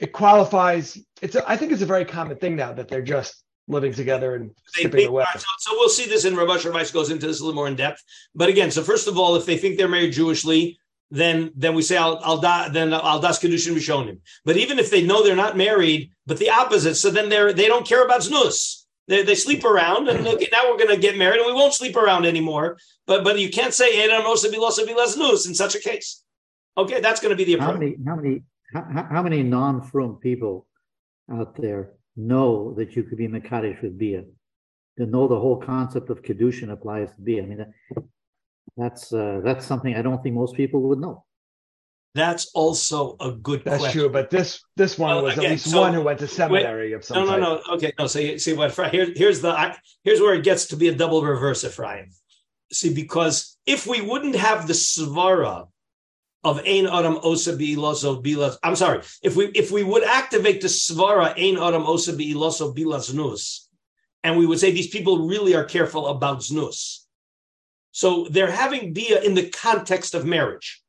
[0.00, 0.98] it qualifies.
[1.20, 4.34] It's a, I think it's a very common thing now that they're just living together
[4.34, 5.24] and they skipping away.
[5.34, 7.76] So, so, we'll see this in Rav Asher goes into this a little more in
[7.76, 8.02] depth.
[8.34, 10.78] But again, so first of all, if they think they're married Jewishly,
[11.10, 14.20] then then we say I'll I'll da, then I'll das kedushin rishonim.
[14.44, 17.66] But even if they know they're not married, but the opposite, so then they're they
[17.66, 18.84] don't care about znus.
[19.08, 21.74] They, they sleep around, and okay, now we're going to get married, and we won't
[21.74, 22.78] sleep around anymore.
[23.06, 26.22] But but you can't say Adam Rosa be znus in such a case.
[26.78, 27.72] Okay, that's going to be the approach.
[27.72, 30.66] How many how many how, how many non-frum people
[31.32, 34.24] out there know that you could be Makadish with Bia?
[34.98, 37.42] To know the whole concept of Kedushin applies to Bia.
[37.42, 37.70] I mean, that,
[38.76, 41.24] that's uh, that's something I don't think most people would know.
[42.14, 44.00] That's also a good That's question.
[44.00, 46.26] true, but this this one well, was again, at least so, one who went to
[46.26, 47.40] seminary wait, of some No, type.
[47.40, 47.74] no, no.
[47.74, 48.06] Okay, no.
[48.08, 50.94] So you see what here, here's the I, here's where it gets to be a
[50.94, 52.10] double reverse, Ephraim.
[52.72, 55.68] See, because if we wouldn't have the svara
[56.42, 58.56] of Ein Adam Osa Bi'iloso Bilas.
[58.62, 59.02] I'm sorry.
[59.22, 63.66] If we if we would activate the Svara Ein Adam Osa Bi'iloso Bilas Znus,
[64.24, 67.04] and we would say these people really are careful about Znus.
[67.92, 70.82] So they're having Bia in the context of marriage.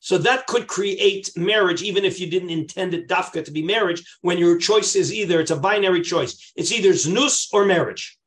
[0.00, 4.02] So that could create marriage, even if you didn't intend it dafka to be marriage,
[4.20, 6.52] when your choice is either, it's a binary choice.
[6.56, 8.18] It's either znus or marriage.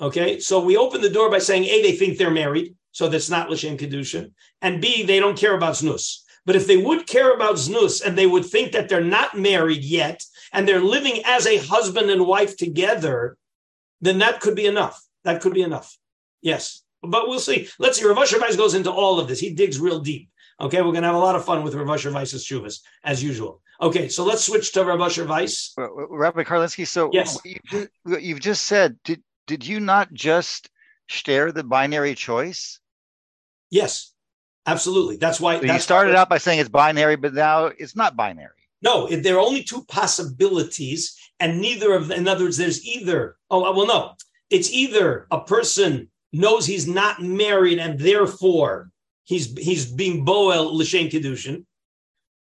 [0.00, 2.76] Okay, so we open the door by saying, A, they think they're married.
[2.96, 4.32] So that's not l'shem kedushin,
[4.62, 6.22] and B, they don't care about znus.
[6.46, 9.84] But if they would care about znus and they would think that they're not married
[9.84, 13.36] yet and they're living as a husband and wife together,
[14.00, 14.98] then that could be enough.
[15.24, 15.94] That could be enough.
[16.40, 17.68] Yes, but we'll see.
[17.78, 18.06] Let's see.
[18.06, 19.40] Rav Asher Weiss goes into all of this.
[19.40, 20.30] He digs real deep.
[20.58, 23.22] Okay, we're going to have a lot of fun with Rav Asher Weiss's shuvas as
[23.22, 23.60] usual.
[23.82, 25.74] Okay, so let's switch to Rav Asher Weiss.
[25.76, 27.38] Rabbi Karlinsky, so Yes.
[27.44, 30.70] you, you've just said, did did you not just
[31.08, 32.80] share the binary choice?
[33.70, 34.12] Yes,
[34.66, 35.16] absolutely.
[35.16, 38.16] That's why So you started why- out by saying it's binary, but now it's not
[38.16, 38.50] binary.
[38.82, 43.36] No, if there are only two possibilities, and neither of in other words, there's either,
[43.50, 44.12] oh, uh, well, no,
[44.50, 48.90] it's either a person knows he's not married and therefore
[49.24, 51.64] he's he's being Boel L'Shem Kedushin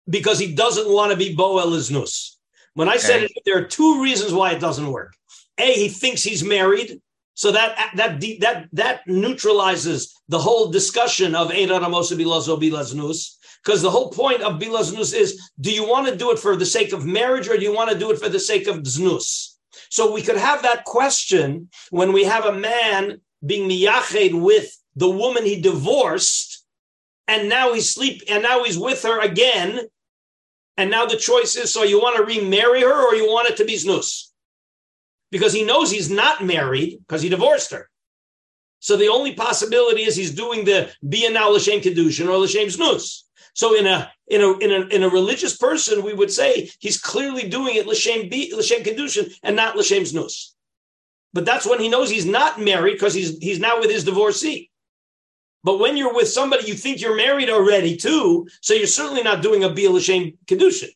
[0.08, 2.36] because he doesn't want to be Boel Iznus.
[2.74, 5.14] When I said it, there are two reasons why it doesn't work.
[5.58, 7.00] A, he thinks he's married,
[7.36, 13.36] so that that that that neutralizes the whole discussion of Eidah Ramosa Bilazo Bilaznus.
[13.62, 16.64] Because the whole point of Bilaznus is do you want to do it for the
[16.64, 19.54] sake of marriage or do you want to do it for the sake of Znus?
[19.90, 25.10] So we could have that question when we have a man being miyached with the
[25.10, 26.64] woman he divorced,
[27.28, 29.80] and now he's sleep and now he's with her again.
[30.78, 33.58] And now the choice is so you want to remarry her or you want it
[33.58, 34.30] to be Znus?
[35.30, 37.90] Because he knows he's not married because he divorced her.
[38.78, 43.22] So the only possibility is he's doing the Bia now L'Shem Kedushin or L'Shem Znus.
[43.56, 47.00] So in a in a in a in a religious person, we would say he's
[47.00, 50.50] clearly doing it l'shem bi- l'shem kedushin and not l'shem znus.
[51.32, 54.70] But that's when he knows he's not married because he's he's now with his divorcee.
[55.64, 59.42] But when you're with somebody you think you're married already too, so you're certainly not
[59.42, 60.90] doing a bil l'shem kedushin.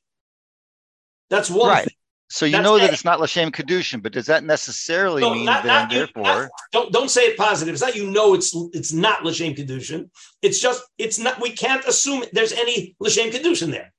[1.31, 1.88] That's one Right.
[2.33, 5.45] So you That's know that it's not Lashem Kedushin, but does that necessarily No, mean
[5.45, 7.75] not- then, not you- therefore, not- don't don't say it positive.
[7.75, 10.09] It's not you know it's it's not l'shem kedushin.
[10.40, 11.40] It's just it's not.
[11.40, 13.93] We can't assume there's any l'shem kedushin there.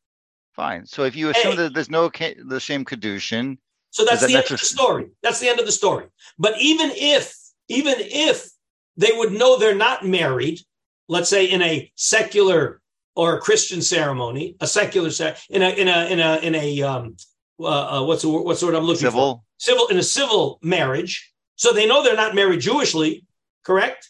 [0.56, 0.86] fine.
[0.86, 3.58] So if you assume that there's no Lashem Kedushin,
[3.90, 5.06] So that's that the end of the story.
[5.24, 6.06] That's the end of the story.
[6.38, 7.34] But even if,
[7.68, 8.50] even if
[8.98, 10.60] they would know they're not married,
[11.08, 12.82] let's say in a secular
[13.16, 15.10] or a Christian ceremony, a secular
[15.50, 17.16] in a in a in a in a um
[17.64, 19.12] uh, uh, what's the word, what's the word I'm looking for?
[19.12, 21.32] civil, Civil in a civil marriage.
[21.56, 23.24] So they know they're not married Jewishly,
[23.64, 24.10] correct?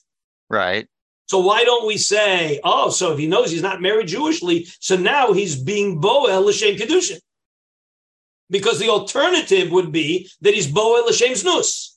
[0.51, 0.87] right?
[1.27, 4.97] So why don't we say, oh, so if he knows he's not married Jewishly, so
[4.97, 7.19] now he's being Boel L'Shem Kedushin?
[8.49, 11.95] Because the alternative would be that he's Boel L'Shem Znus.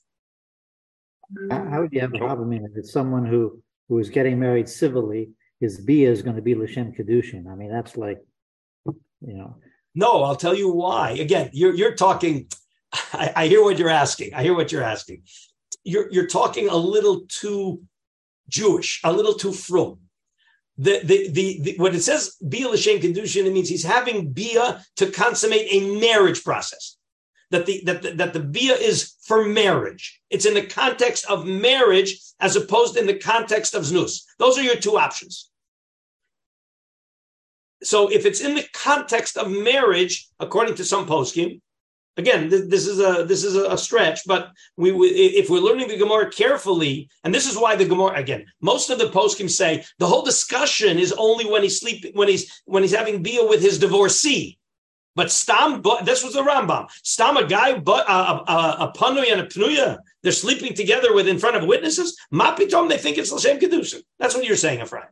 [1.50, 2.70] How how would you have a problem in it?
[2.76, 6.92] It's someone who, who is getting married civilly, his bia is going to be L'Shem
[6.92, 7.50] Kedushin.
[7.50, 8.20] I mean, that's like,
[8.86, 9.56] you know,
[9.94, 11.10] No, I'll tell you why.
[11.10, 12.48] Again, you're you're talking.
[13.12, 14.34] I, I hear what you're asking.
[14.34, 15.22] I hear what you're asking.
[15.84, 17.82] You're you're talking a little too
[18.48, 19.98] Jewish, a little too frum.
[20.76, 24.84] The, the, the, the when it says bia l'shem kedushin, it means he's having bia
[24.96, 26.96] to consummate a marriage process.
[27.50, 30.20] That the that the, that the bia is for marriage.
[30.30, 34.24] It's in the context of marriage as opposed in the context of znus.
[34.40, 35.50] Those are your two options.
[37.84, 41.60] So if it's in the context of marriage, according to some poskim,
[42.16, 45.88] again, th- this is a this is a, stretch, but we, we if we're learning
[45.88, 49.84] the Gemara carefully, and this is why the Gemara again, most of the poskim say
[49.98, 53.62] the whole discussion is only when he's sleeping when he's when he's having beer with
[53.62, 54.58] his divorcee.
[55.16, 56.88] But stam, this was the Rambam.
[57.04, 61.28] Stam, a guy, but a, a, a panuya and a pnuya, they're sleeping together with
[61.28, 62.18] in front of witnesses.
[62.32, 64.02] Mapitom, they think it's Lashem Kedusha.
[64.18, 65.04] That's what you're saying, Ephraim.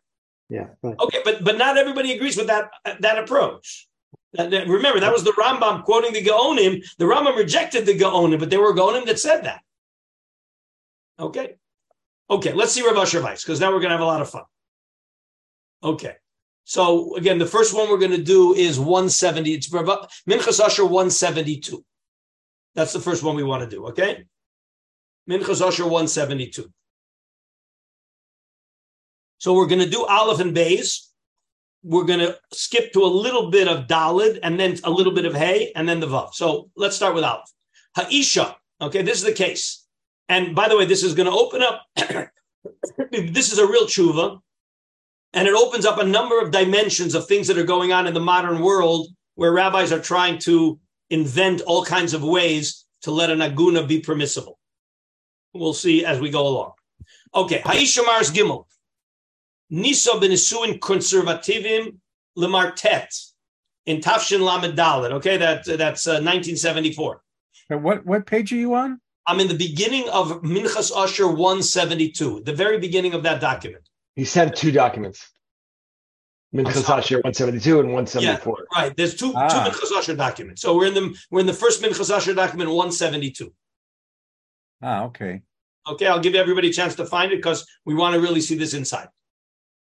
[0.52, 0.96] Yeah, right.
[1.00, 3.88] Okay, but but not everybody agrees with that that approach.
[4.38, 6.84] Remember, that was the Rambam quoting the Gaonim.
[6.98, 9.62] The Rambam rejected the Gaonim, but there were Gaonim that said that.
[11.18, 11.56] Okay,
[12.28, 12.52] okay.
[12.52, 14.44] Let's see Rav Asher Weiss because now we're going to have a lot of fun.
[15.82, 16.16] Okay,
[16.64, 19.54] so again, the first one we're going to do is 170.
[19.54, 21.82] It's Minchas Asher 172.
[22.74, 23.86] That's the first one we want to do.
[23.86, 24.24] Okay,
[25.30, 26.70] Minchas Asher 172.
[29.42, 31.10] So we're going to do Aleph and Bays.
[31.82, 35.24] We're going to skip to a little bit of Dalid and then a little bit
[35.24, 36.32] of Hay and then the Vav.
[36.32, 37.50] So let's start with Aleph.
[37.96, 38.54] Ha'isha.
[38.80, 39.84] Okay, this is the case.
[40.28, 41.82] And by the way, this is going to open up.
[43.10, 44.38] this is a real tshuva.
[45.32, 48.14] And it opens up a number of dimensions of things that are going on in
[48.14, 50.78] the modern world where rabbis are trying to
[51.10, 54.60] invent all kinds of ways to let an aguna be permissible.
[55.52, 56.74] We'll see as we go along.
[57.34, 58.66] Okay, Ha'isha Mars Gimel.
[59.72, 61.96] Nisa b'nisuin Conservativim
[62.38, 63.08] lemartet
[63.86, 65.12] in Tafshin Lamed Dalet.
[65.12, 67.22] Okay, that, that's uh, 1974.
[67.70, 69.00] Uh, What what page are you on?
[69.26, 73.88] I'm in the beginning of Minchas Usher 172, the very beginning of that document.
[74.14, 75.30] He sent two documents.
[76.54, 76.86] Minchas.
[76.90, 78.66] Asher 172 and 174.
[78.76, 78.94] Right.
[78.94, 79.48] There's two Ah.
[79.48, 80.60] two Minchas Asher documents.
[80.60, 83.54] So we're in the we're in the first Minchas Asher document 172.
[84.82, 85.40] Ah, okay.
[85.88, 88.54] Okay, I'll give everybody a chance to find it because we want to really see
[88.54, 89.08] this inside.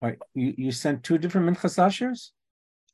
[0.02, 2.30] Wait, you, you sent two different Minchas Ashers?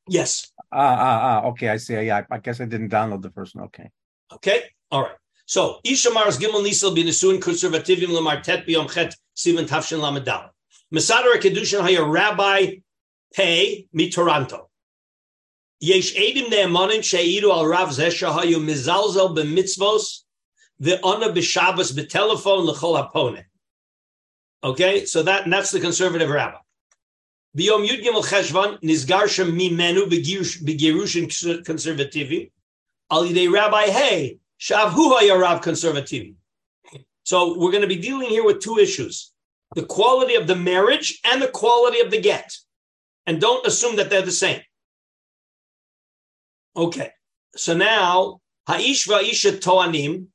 [0.07, 0.51] Yes.
[0.71, 1.47] Ah, ah, ah.
[1.49, 1.93] Okay, I see.
[1.93, 3.65] Yeah, I, I guess I didn't download the first one.
[3.65, 3.89] Okay.
[4.31, 4.63] Okay.
[4.91, 5.15] All right.
[5.45, 10.49] So Ishamar's Gimel Nisel Binisuin Conservativim Lamar Tet Biyom Chet Sivan Tafshin Lamadal.
[10.93, 12.77] Masadar Kedushin Haya Rabbi
[13.33, 14.69] Pei Mi Toronto.
[15.79, 20.23] Yesh Edim Ne'emanim Sheiru Al Rav Zesha Hayu Mizalzel B'mitzvos
[20.79, 23.43] the honor b'Shabbos b'telephone l'chol hapone.
[24.63, 26.57] Okay, so that that's the conservative rabbi.
[27.55, 31.27] Biyom Yud Gimel Cheshvan nizgar shem mimenu begirushin
[31.63, 32.51] conservativi
[33.11, 35.63] al yidei Rabbi Hey shav hu haya rav.
[37.23, 39.31] So we're going to be dealing here with two issues:
[39.75, 42.57] the quality of the marriage and the quality of the get.
[43.27, 44.61] And don't assume that they're the same.
[46.75, 47.11] Okay,
[47.55, 50.27] so now Haish va'isha toanim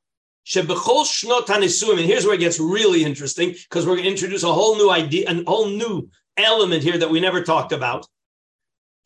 [0.47, 4.45] Shebechol shnot hanisuim, and here's where it gets really interesting because we're going to introduce
[4.45, 8.07] a whole new idea, a whole new element here that we never talked about.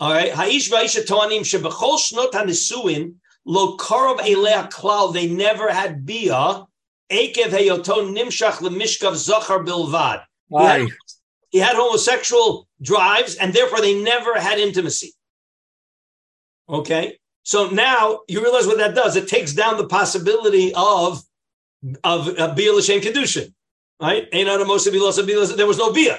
[0.01, 3.14] All right, Haish va'isha toanim shebechol shnot
[3.45, 5.12] lo karov elea klal.
[5.12, 6.66] They never had bia.
[7.11, 10.25] Ekev heyoton nimshach lemishkav zachar bilvad.
[10.51, 10.88] He had,
[11.51, 15.12] he had homosexual drives, and therefore they never had intimacy.
[16.68, 19.16] Okay, so now you realize what that does.
[19.16, 21.23] It takes down the possibility of
[22.05, 23.53] of bia l'shem kedushin,
[24.01, 24.29] right?
[24.33, 25.57] Ein adam moshe bilas bilas.
[25.57, 26.18] There was no bia.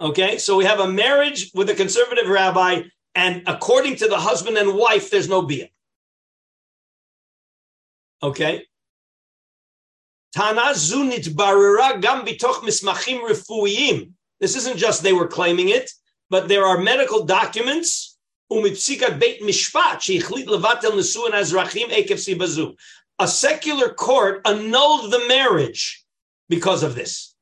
[0.00, 2.82] Okay, so we have a marriage with a conservative rabbi,
[3.16, 5.68] and according to the husband and wife, there's no bia.
[8.22, 8.64] Okay.
[14.40, 15.90] This isn't just they were claiming it,
[16.30, 18.16] but there are medical documents.
[23.20, 26.04] A secular court annulled the marriage
[26.48, 27.34] because of this.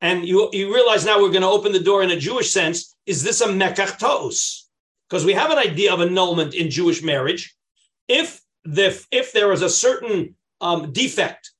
[0.00, 2.96] And you, you realize now we're going to open the door in a Jewish sense.
[3.06, 4.68] Is this a mekach toos?
[5.08, 7.54] Because we have an idea of annulment in Jewish marriage.
[8.08, 11.50] If the, if there is a certain um, defect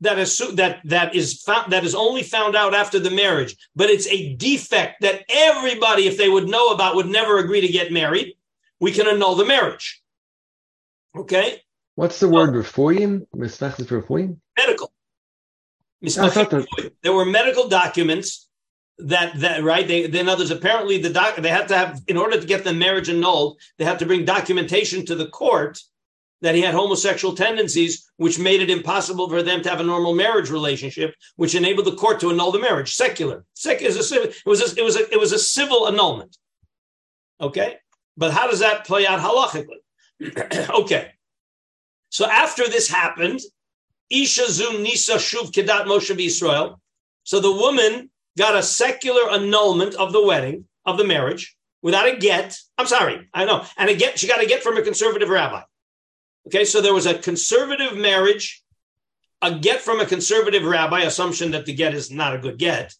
[0.00, 3.88] that is that that is found that is only found out after the marriage, but
[3.88, 7.92] it's a defect that everybody, if they would know about, would never agree to get
[7.92, 8.34] married.
[8.80, 10.02] We can annul the marriage.
[11.16, 11.60] Okay,
[11.96, 13.26] What's the word refuim?
[13.34, 14.36] Mistachlis refuim?
[14.58, 14.92] medical.
[16.04, 18.48] I thought that- There were medical documents
[18.98, 19.86] that that right.
[19.86, 22.72] They then others apparently the doc they had to have in order to get the
[22.72, 23.58] marriage annulled.
[23.78, 25.80] They had to bring documentation to the court
[26.42, 30.14] that he had homosexual tendencies, which made it impossible for them to have a normal
[30.14, 32.94] marriage relationship, which enabled the court to annul the marriage.
[32.94, 34.22] Secular, Sec is a.
[34.22, 36.36] It was a, it was a, it was a civil annulment.
[37.40, 37.76] Okay,
[38.16, 39.80] but how does that play out halachically?
[40.82, 41.12] okay,
[42.10, 43.40] so after this happened,
[44.22, 46.80] Isha Zun Nisa Shuv Kedat Moshe Israel.
[47.24, 52.16] So the woman got a secular annulment of the wedding of the marriage without a
[52.16, 52.56] get.
[52.78, 55.62] I'm sorry, I know, and a get she got a get from a conservative rabbi.
[56.46, 58.62] Okay, so there was a conservative marriage,
[59.40, 62.94] a get from a conservative rabbi, assumption that the get is not a good get.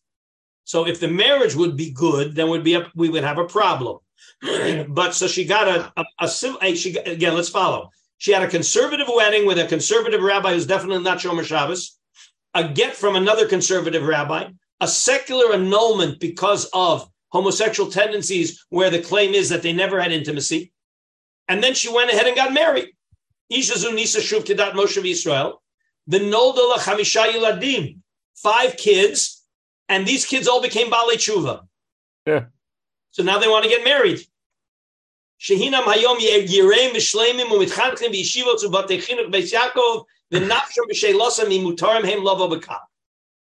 [0.64, 3.44] So if the marriage would be good, then would be a, we would have a
[3.44, 3.98] problem.
[4.88, 6.30] but so she got a a, a,
[6.62, 7.34] a she again.
[7.34, 7.90] Let's follow.
[8.24, 11.98] She had a conservative wedding with a conservative rabbi who's definitely not Shomer Shabbos,
[12.54, 14.48] a get from another conservative rabbi,
[14.80, 20.10] a secular annulment because of homosexual tendencies, where the claim is that they never had
[20.10, 20.72] intimacy,
[21.48, 22.96] and then she went ahead and got married.
[23.50, 25.58] Isha Zunisa Shuv Kedat Moshe Yisrael,
[26.06, 27.98] the Nolda La Chamisha Yiladim,
[28.36, 29.44] five kids,
[29.90, 31.66] and these kids all became Baalei Tshuva.
[32.24, 32.44] Yeah.
[33.10, 34.26] So now they want to get married.
[35.44, 42.48] Shehinam hayom yireim mishleimim umitchanchim b'yeshivot ubatei chinuch beis Yaakov v'nafshim b'sheilosam imutarim hem lavo
[42.48, 42.78] b'kam.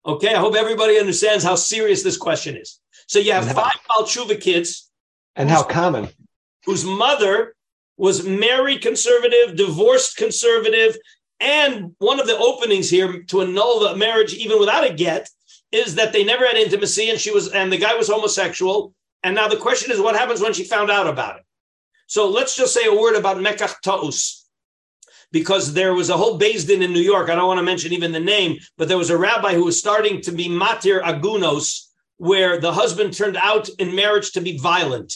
[0.06, 2.80] Okay, I hope everybody understands how serious this question is.
[3.06, 4.90] So you have five Baal Tshuva kids
[5.36, 6.08] And how common?
[6.64, 7.54] whose mother
[7.98, 10.96] was married conservative, divorced conservative,
[11.38, 15.28] and one of the openings here to annul the marriage even without a get
[15.70, 18.94] is that they never had intimacy and she was and the guy was homosexual.
[19.22, 21.44] And now the question is what happens when she found out about it?
[22.10, 24.44] So let's just say a word about Mekach Ta'us.
[25.30, 27.30] Because there was a whole Din in New York.
[27.30, 29.78] I don't want to mention even the name, but there was a rabbi who was
[29.78, 31.86] starting to be Matir Agunos,
[32.16, 35.14] where the husband turned out in marriage to be violent.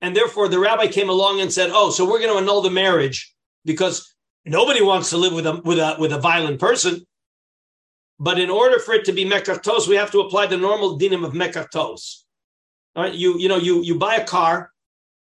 [0.00, 2.70] And therefore, the rabbi came along and said, "Oh, so we're going to annul the
[2.70, 3.34] marriage
[3.66, 4.14] because
[4.46, 7.06] nobody wants to live with a with a with a violent person."
[8.18, 10.98] But in order for it to be mekach ta'us, we have to apply the normal
[10.98, 12.24] dinim of mekach ta'us.
[12.94, 14.72] All right, you you know you you buy a car.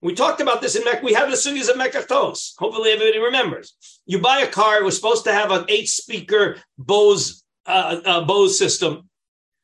[0.03, 1.03] We talked about this in Mek.
[1.03, 2.55] We have the sugyas of mekach ta'us.
[2.59, 3.77] Hopefully, everybody remembers.
[4.05, 4.79] You buy a car.
[4.79, 9.09] It was supposed to have an eight-speaker Bose uh, uh, Bose system.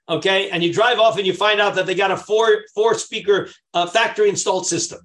[0.08, 2.94] Okay, and you drive off and you find out that they got a four four
[2.94, 5.00] speaker uh, factory installed system.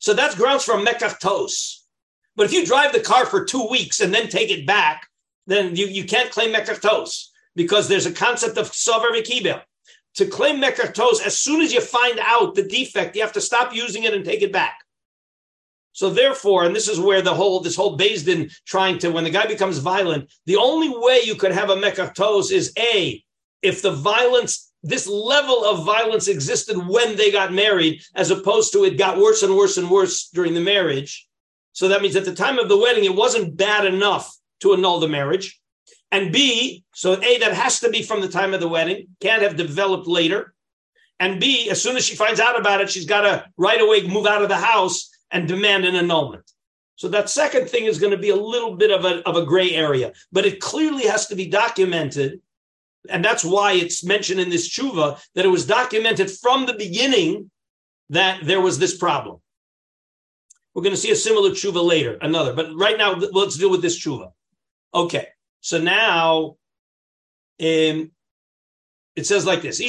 [0.00, 1.86] So that's grounds for mekach ta'us.
[2.36, 5.08] But if you drive the car for two weeks and then take it back,
[5.46, 9.62] then you, you can't claim mekach ta'us because there's a concept of sover v'kibel.
[10.18, 13.40] To claim mekach ta'us, as soon as you find out the defect, you have to
[13.40, 14.80] stop using it and take it back.
[15.92, 19.22] So therefore, and this is where the whole this whole based in trying to when
[19.22, 23.22] the guy becomes violent, the only way you could have a mekach ta'us is a
[23.62, 28.84] if the violence this level of violence existed when they got married, as opposed to
[28.84, 31.28] it got worse and worse and worse during the marriage.
[31.74, 34.98] So that means at the time of the wedding, it wasn't bad enough to annul
[34.98, 35.60] the marriage.
[36.10, 39.42] And B, so A, that has to be from the time of the wedding, can't
[39.42, 40.54] have developed later.
[41.20, 44.06] And B, as soon as she finds out about it, she's got to right away
[44.06, 46.50] move out of the house and demand an annulment.
[46.96, 49.44] So that second thing is going to be a little bit of a, of a
[49.44, 52.40] gray area, but it clearly has to be documented.
[53.08, 57.50] And that's why it's mentioned in this tshuva that it was documented from the beginning
[58.10, 59.40] that there was this problem.
[60.74, 62.52] We're going to see a similar tshuva later, another.
[62.52, 64.32] But right now, let's deal with this tshuva.
[64.94, 65.28] Okay,
[65.68, 66.56] so now
[67.60, 68.10] um,
[69.16, 69.80] it says like this.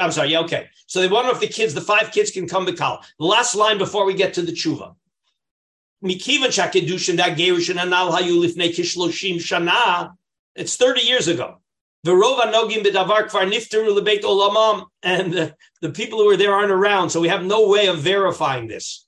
[0.00, 0.66] I'm sorry, yeah, okay.
[0.86, 3.04] So they wonder if the kids, the five kids can come to Kal.
[3.20, 4.96] The last line before we get to the tshuva.
[10.56, 11.58] It's 30 years ago.
[15.04, 17.98] And the, the people who were there aren't around, so we have no way of
[18.00, 19.06] verifying this.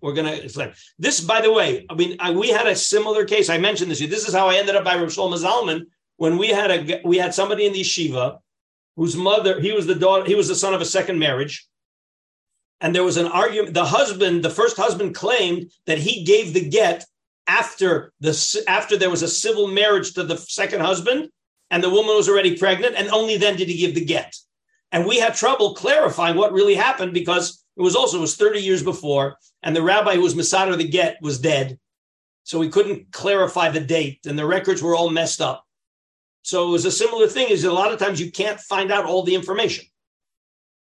[0.00, 0.72] We're to explain.
[0.98, 3.48] This, by the way, I mean, I, we had a similar case.
[3.48, 3.98] I mentioned this.
[3.98, 7.18] This is how I ended up by Rav Shlomo Zalman when we had a we
[7.18, 8.38] had somebody in the yeshiva
[8.96, 11.66] whose mother he was the daughter he was the son of a second marriage
[12.80, 16.68] and there was an argument the husband the first husband claimed that he gave the
[16.68, 17.04] get
[17.46, 21.28] after the after there was a civil marriage to the second husband
[21.70, 24.34] and the woman was already pregnant and only then did he give the get
[24.96, 28.60] and we had trouble clarifying what really happened because it was also it was 30
[28.60, 31.78] years before and the rabbi who was Masada the get was dead.
[32.44, 35.66] So we couldn't clarify the date and the records were all messed up.
[36.40, 39.04] So it was a similar thing is a lot of times you can't find out
[39.04, 39.84] all the information.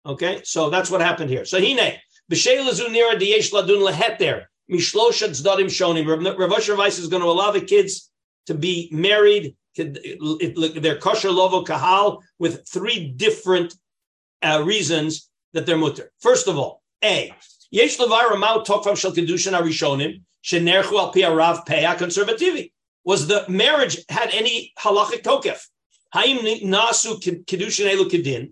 [0.06, 0.42] Okay?
[0.44, 1.46] So that's what happened here.
[1.46, 1.94] So hine
[2.30, 6.38] b'shei lazunira diyesh ladun leheter Mishlosha tzdadim shonim.
[6.38, 8.12] Rav Asher Weiss is going to allow the kids
[8.48, 9.56] to be married.
[9.78, 13.74] They're kosher lovo kahal with three different
[14.42, 16.12] uh, reasons that they're mutter.
[16.20, 17.34] First of all, a
[17.72, 22.72] yesh levar ramau tokfam shel kedushin arishonim shenerchu al pi rav peya conservativi.
[23.04, 25.60] Was the marriage had any halachic tokef?
[26.14, 28.52] Haim nasu kedushin elu kedin.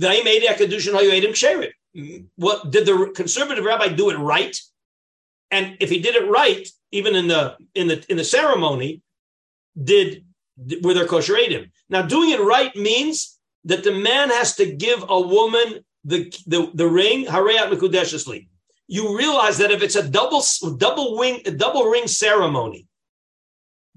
[0.00, 2.26] V'haim edei kedushin hayu edim ksherim.
[2.36, 4.56] What did the conservative rabbi do it right?
[5.50, 9.02] And if he did it right, even in the in the in the ceremony,
[9.82, 10.24] did
[10.82, 11.70] were there kosher edim.
[11.88, 16.70] Now, doing it right means that the man has to give a woman the the,
[16.74, 18.48] the ring harayat mekudeshesli.
[18.88, 20.42] You realize that if it's a double
[20.76, 22.86] double wing double ring ceremony,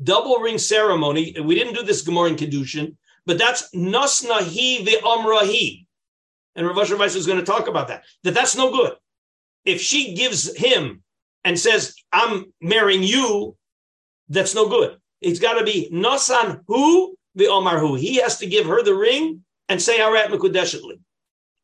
[0.02, 2.96] double ring ceremony, we didn't do this Gemara in Kedushin,
[3.26, 5.86] but that's nasnahi ve'amrahi.
[6.56, 8.04] And Rav Asher is going to talk about that.
[8.24, 8.94] That that's no good.
[9.66, 11.02] If she gives him
[11.44, 13.58] and says, I'm marrying you,
[14.30, 14.98] that's no good.
[15.22, 17.96] It's got to be Nasan who the Omar who.
[17.96, 19.44] He has to give her the ring
[19.74, 21.00] and say Arat Mekudeshetli.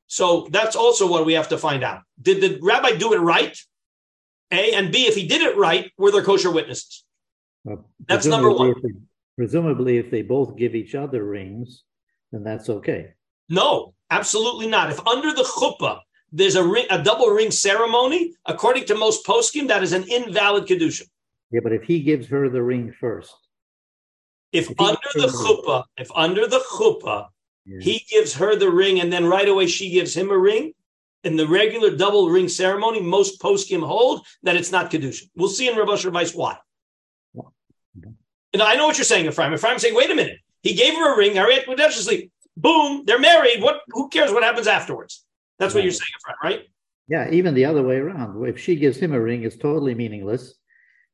[0.07, 2.01] So that's also what we have to find out.
[2.19, 3.55] Did the rabbi do it right?
[4.51, 7.05] A and B, if he did it right, were there kosher witnesses?
[7.63, 8.71] Well, that's number one.
[8.71, 8.93] If they,
[9.37, 11.83] presumably, if they both give each other rings,
[12.31, 13.13] then that's okay.
[13.47, 14.89] No, absolutely not.
[14.89, 15.99] If under the chuppah
[16.31, 18.33] there's a ring, a double ring ceremony.
[18.47, 21.05] According to most poskim, that is an invalid kedusha.
[21.51, 23.35] Yeah, but if he gives her the ring first,
[24.51, 27.27] if, if under the chuppah, if under the chuppah,
[27.69, 27.79] yeah.
[27.81, 30.73] he gives her the ring, and then right away she gives him a ring.
[31.23, 35.29] In the regular double ring ceremony, most poskim hold that it's not kedusha.
[35.35, 36.57] We'll see in Asher Weiss why.
[38.53, 39.53] And I know what you're saying, Ephraim.
[39.53, 40.39] Ephraim's saying, wait a minute.
[40.63, 41.35] He gave her a ring.
[41.35, 41.65] Harriet
[42.57, 43.61] Boom, they're married.
[43.61, 43.81] What?
[43.89, 45.25] Who cares what happens afterwards?
[45.59, 46.61] That's what you're saying, right?
[47.07, 48.45] Yeah, even the other way around.
[48.47, 50.55] If she gives him a ring, it's totally meaningless.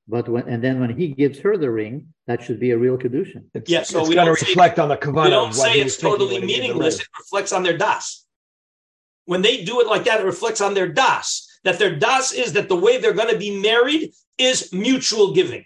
[0.07, 2.97] But when and then when he gives her the ring, that should be a real
[2.97, 3.45] kedushin.
[3.53, 5.23] Yes, yeah, so it's we don't reflect on the kavanah.
[5.23, 6.99] We don't say it's totally meaningless.
[6.99, 8.25] It reflects on their das.
[9.25, 11.47] When they do it like that, it reflects on their das.
[11.63, 15.65] That their das is that the way they're going to be married is mutual giving.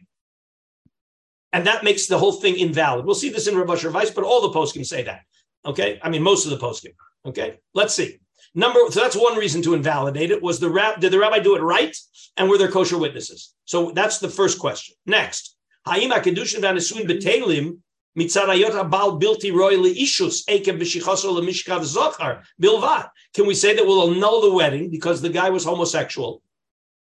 [1.51, 3.05] And that makes the whole thing invalid.
[3.05, 5.21] We'll see this in Rabbi Weiss, but all the posts can say that.
[5.65, 5.99] Okay.
[6.01, 6.93] I mean, most of the posts can.
[7.25, 7.59] Okay.
[7.73, 8.19] Let's see.
[8.55, 10.41] Number so that's one reason to invalidate it.
[10.41, 11.95] Was the rab did the rabbi do it right?
[12.37, 13.53] And were there kosher witnesses?
[13.65, 14.95] So that's the first question.
[15.05, 15.55] Next.
[15.85, 17.79] Ha'im kedushin v'anisuin betelim.
[18.15, 18.43] Can we say
[23.75, 26.41] that we'll annul the wedding because the guy was homosexual,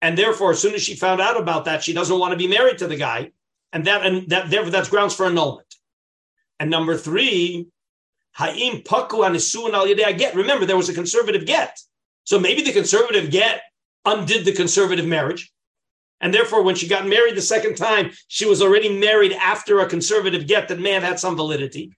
[0.02, 2.48] and therefore, as soon as she found out about that, she doesn't want to be
[2.48, 3.32] married to the guy,
[3.72, 5.76] and that and that therefore that's grounds for annulment.
[6.60, 7.68] And number three,
[8.36, 10.36] Ha'im paku anisuan al yedei get.
[10.36, 11.80] Remember, there was a conservative get.
[12.26, 13.62] So maybe the conservative get
[14.06, 15.52] undid the conservative marriage.
[16.22, 19.86] And therefore, when she got married the second time, she was already married after a
[19.88, 21.92] conservative get that may have had some validity.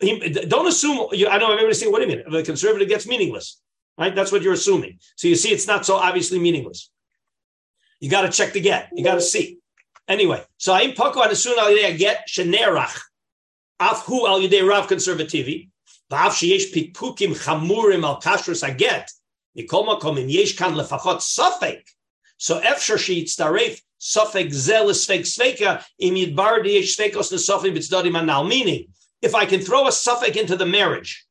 [0.00, 2.30] Don't assume, I don't know everybody's saying, what do you mean?
[2.30, 3.60] The conservative get's meaningless,
[3.98, 4.14] right?
[4.14, 4.98] That's what you're assuming.
[5.16, 6.90] So you see, it's not so obviously meaningless.
[8.00, 8.90] You got to check the get.
[8.92, 9.58] You got to see.
[10.06, 12.98] Anyway, so Ha'im paku anisuan al yedei get shenerach
[13.80, 13.94] Al
[16.10, 16.72] Rav sheyesh
[17.34, 19.08] chamurim al kashrus aget,
[19.56, 21.82] mikol makom im yesh kan lefachot sofek,
[22.38, 22.98] so efshar
[24.00, 24.50] sofek
[25.22, 28.86] sveka im yidbar diyesh svekos nesofim bitzdodim anal, meaning,
[29.22, 31.26] if I can throw a suffix into the marriage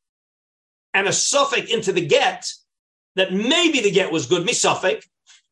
[0.94, 2.50] and a suffix into the get,
[3.16, 4.54] that maybe the get was good, me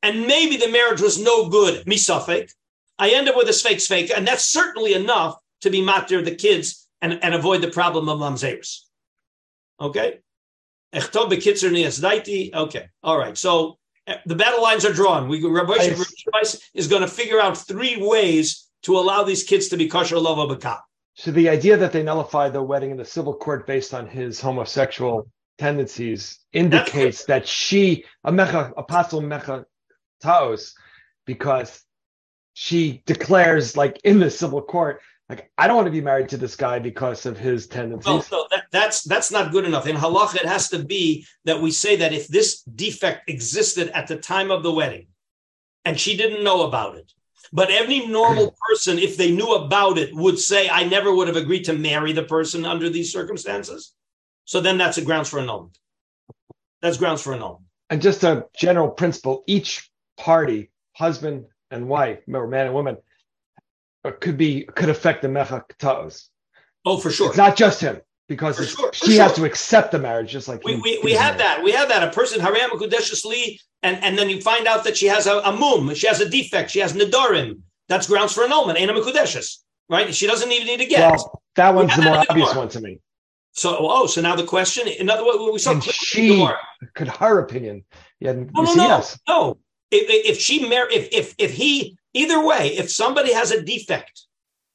[0.04, 1.98] and maybe the marriage was no good, me
[2.98, 6.36] I end up with a sfake sfake, and that's certainly enough to be matir the
[6.36, 8.82] kids and, and avoid the problem of mamzeris.
[9.80, 10.20] Okay?
[12.56, 12.89] Okay.
[13.03, 13.38] All right.
[13.38, 13.78] So
[14.08, 15.28] eh, the battle lines are drawn.
[15.28, 15.76] We Rabbi
[16.74, 20.49] is going to figure out three ways to allow these kids to be kosher lova
[20.49, 20.80] bakah.
[21.16, 24.41] So the idea that they nullify the wedding in the civil court based on his
[24.41, 29.66] homosexual tendencies indicates that she, a mecha, apostle mecha
[30.22, 30.76] taos,
[31.26, 31.82] because
[32.53, 36.38] she declares like in the civil court like I don't want to be married to
[36.38, 38.32] this guy because of his tendencies.
[38.32, 39.88] No, no, that, that's that's not good enough.
[39.88, 44.07] In halacha, it has to be that we say that if this defect existed at
[44.07, 45.07] the time of the wedding,
[45.84, 47.11] and she didn't know about it,
[47.51, 51.38] but any normal person, if they knew about it, would say, "I never would have
[51.38, 53.93] agreed to marry the person under these circumstances."
[54.45, 55.80] So then that's a grounds for annulment.
[56.84, 57.65] That's grounds for annulment.
[57.89, 62.97] And just a general principle: each party, husband and wife, or man and woman,
[64.06, 65.64] Uh, could be could affect the mechak
[66.86, 67.30] Oh, for sure.
[67.30, 69.24] It's not just him because sure, she sure.
[69.24, 71.64] has to accept the marriage, just like we, we, we have that.
[71.64, 72.03] We have that.
[72.03, 72.70] A person haram
[73.26, 76.22] li, and and then you find out that she has a, a mum, she has
[76.22, 77.62] a defect, she has nedarim.
[77.88, 78.80] That's grounds for annulment.
[78.80, 79.41] Ain't a
[79.89, 80.14] right?
[80.14, 81.12] She doesn't even need to get.
[81.12, 82.99] Well, that one's the more obvious one to me.
[83.53, 86.47] So, oh, so now the question, in other words, we saw and she
[86.93, 87.86] could her opinion.
[88.20, 89.20] Yeah, no, no, no, yes.
[89.28, 89.58] no.
[89.91, 94.26] If, if she mar- if if if he Either way, if somebody has a defect,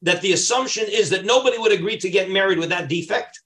[0.03, 3.41] that the assumption is that nobody would agree to get married with that defect,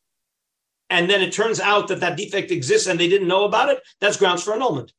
[0.91, 3.81] and then it turns out that that defect exists and they didn't know about it,
[4.01, 4.93] that's grounds for annulment.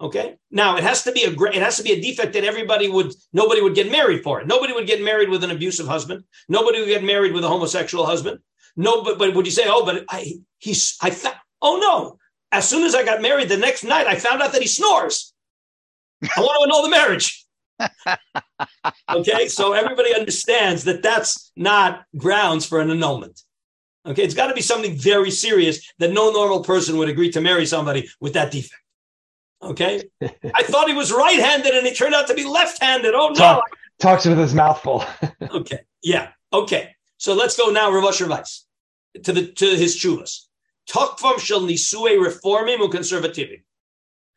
[0.00, 0.36] Okay.
[0.50, 3.14] Now it has to be a it has to be a defect that everybody would
[3.32, 4.48] nobody would get married for it.
[4.48, 6.24] Nobody would get married with an abusive husband.
[6.48, 8.40] Nobody would get married with a homosexual husband.
[8.74, 12.18] No, but, but would you say, oh, but I he's I found oh no.
[12.50, 15.32] As soon as I got married the next night, I found out that he snores.
[16.22, 17.41] I want to annul the marriage
[19.10, 23.40] okay, so everybody understands that that's not grounds for an annulment.
[24.04, 27.40] Okay, it's got to be something very serious that no normal person would agree to
[27.40, 28.74] marry somebody with that defect.
[29.62, 33.14] Okay, I thought he was right-handed and he turned out to be left-handed.
[33.14, 33.34] Oh no!
[33.34, 33.64] Talk,
[34.00, 35.04] talks with his mouth full.
[35.50, 36.94] okay, yeah, okay.
[37.18, 38.66] So let's go now, Rav Weiss,
[39.22, 40.46] to the to his chuvas.
[40.90, 43.62] Tokvam shel nisue reformim u conservativim.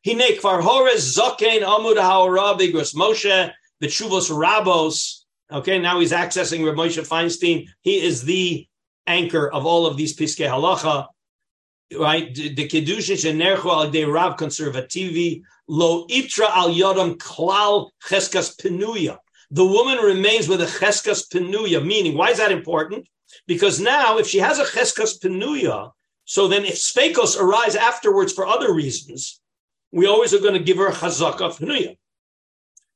[0.05, 3.51] Hine kvar hores zokein amud haora bigros Moshe
[3.81, 5.23] b'tshuvos rabos.
[5.51, 7.67] Okay, now he's accessing Rav Moshe Feinstein.
[7.81, 8.67] He is the
[9.07, 11.07] anchor of all of these piskei halacha.
[11.99, 19.17] Right, the kedushin shenerchu al de Rav conservativi lo itra al yodam klal cheskas penuya.
[19.49, 23.07] The woman remains with a cheskas penuya, meaning why is that important?
[23.47, 25.93] Because now, if she has a cheskas penuya,
[26.25, 29.41] so then if sfekos arise afterwards for other reasons,
[29.91, 31.97] we always are going to give her chazaka of Hanuya.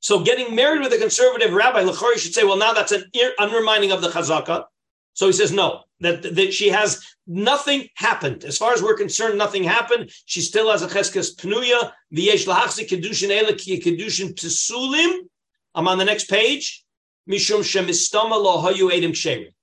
[0.02, 3.04] So getting married with a conservative rabbi, Lachori should say, well, now that's an
[3.38, 4.66] undermining of the chazaka.
[5.14, 8.46] So he says, no, that, that she has nothing happened.
[8.46, 10.12] As far as we're concerned, nothing happened.
[10.26, 11.92] She still has a cheskes pnuya.
[12.14, 15.28] V'yesh lahachzi kedushin ele ki kedushin.
[15.76, 16.86] I'm on the next page.
[17.30, 19.54] Mishum shemistama lo hayu edim.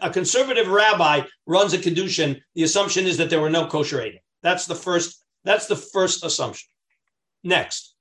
[0.00, 2.40] A conservative rabbi runs a kedushin.
[2.54, 4.20] The assumption is that there were no kosher edim.
[4.42, 5.23] That's the first.
[5.44, 6.68] That's the first assumption.
[7.42, 7.94] Next,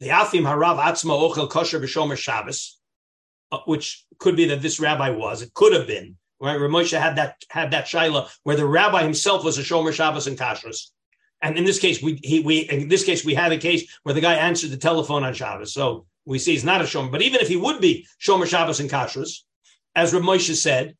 [0.00, 2.78] the Afim Harav Atzma Ochel Kosher B'Shomer Shabbos,
[3.50, 5.42] uh, which could be that this rabbi was.
[5.42, 6.58] It could have been right.
[6.58, 10.38] Ramosha had that had that shaila where the rabbi himself was a Shomer Shabbos and
[10.38, 10.90] Kashrus.
[11.40, 14.14] And in this case, we he, we in this case we had a case where
[14.14, 15.74] the guy answered the telephone on Shabbos.
[15.74, 17.10] So we see he's not a Shomer.
[17.10, 19.40] But even if he would be Shomer Shabbos and Kashrus,
[19.94, 20.96] as Rav Moshe said,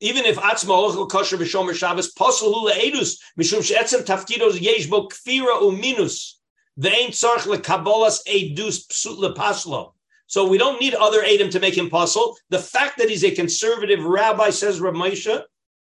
[0.00, 5.60] even if Atzma Ochel Kosher B'Shomer Shabbos Posel Hula Edus Mishum She'etzem Tafkidos Yeshbo Kfira
[5.60, 6.34] Uminus
[6.78, 9.92] Ve'ein Tzarch LeKabolas Edus Psut LePaslo.
[10.26, 12.36] So we don't need other Adam to make him puzzle.
[12.50, 15.42] The fact that he's a conservative rabbi, says Rav Moshe,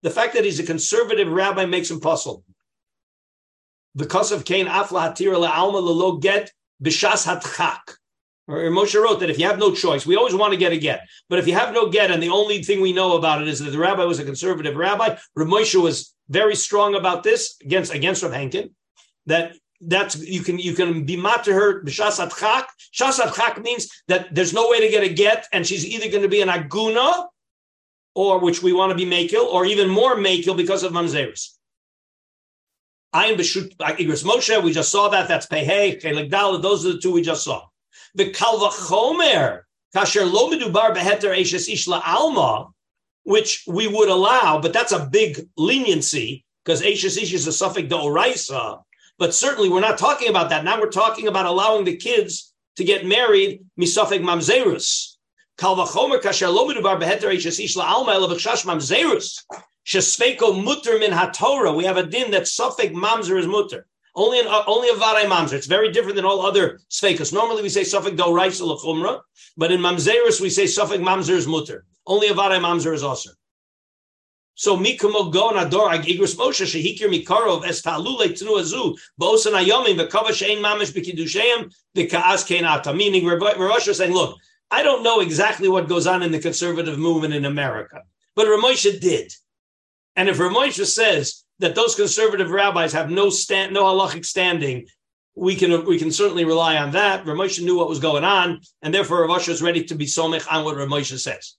[0.02, 2.46] the fact that he's a conservative rabbi makes him puzzle
[3.96, 6.52] because of Cain Afla Hatira Alma Lelo Get
[6.82, 7.98] Bishas Hatchak.
[8.50, 11.08] Moshe wrote that if you have no choice, we always want to get a get.
[11.30, 13.60] But if you have no get, and the only thing we know about it is
[13.60, 17.94] that the rabbi was a conservative rabbi, Rav Moshe was very strong about this against
[17.94, 18.72] against Rav Henkin.
[19.28, 22.66] That that's you can you can be matter her b'shas atchak.
[22.94, 26.24] Shas atchak means that there's no way to get a get, and she's either going
[26.24, 27.28] to be an aguna,
[28.16, 31.56] or which we want to be makil, or even more makil because of mamzeris.
[33.14, 34.64] Ayin b'shut igros Moshe.
[34.64, 35.28] We just saw that.
[35.28, 36.32] That's pehei chelik.
[36.32, 37.68] Those are the two we just saw.
[38.16, 39.62] The kalvachomer,
[39.96, 42.70] kasher lo medubar beheter eshes ishla alma,
[43.24, 47.88] which we would allow, but that's a big leniency because eshes ish is a suffix
[47.94, 48.82] oraisa.
[49.18, 50.64] But certainly we're not talking about that.
[50.64, 55.16] Now we're talking about allowing the kids to get married misafek mamzerus.
[55.58, 59.44] Kalvachomer kasher lo medubar beheter eshes ishla alma elavachash mamzerus.
[59.86, 61.76] Shesfeko mutter min haTorah.
[61.76, 63.86] We have a din that suffix mamzer is mutter.
[64.20, 65.54] Only in, uh, only a varay mamzer.
[65.54, 67.32] It's very different than all other sfekas.
[67.32, 69.22] Normally we say suffix do raisa lechumra,
[69.56, 71.86] but in mamzerus we say suffix mamzer is mutter.
[72.06, 73.30] Only a varay mamzer is also.
[74.56, 80.32] So mikamo go nador agigros Moshe shehikir mikarov es talule tnu azu bosan ayomim v'kava
[80.40, 82.94] shein mamish b'kiddusheim v'ka'as kenata.
[82.94, 84.38] Meaning Rosh is saying, look,
[84.70, 88.02] I don't know exactly what goes on in the conservative movement in America,
[88.36, 89.32] but Ramosha did.
[90.18, 94.88] And if Ramosha says that those conservative rabbis have no stand, no halachic standing,
[95.36, 97.26] we can we can certainly rely on that.
[97.26, 100.66] Ramosha knew what was going on, and therefore Rav is ready to be somech on
[100.66, 101.56] what Ramosha says.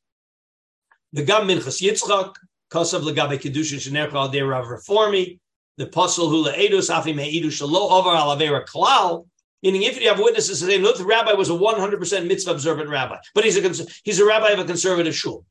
[1.12, 2.34] The Gam Minchas Yitzchak,
[2.70, 5.38] Kosav Legabe Kedushin Shenercha Al De Rav Reformi,
[5.76, 9.26] the Puzzle Hula Edus Afi Me'idu Shalo Over Alavera Klal.
[9.62, 13.16] Meaning, if you have witnesses saying, "Look, the rabbi was a 100% mitzvah observant rabbi,
[13.34, 15.44] but he's a he's a rabbi of a conservative shul."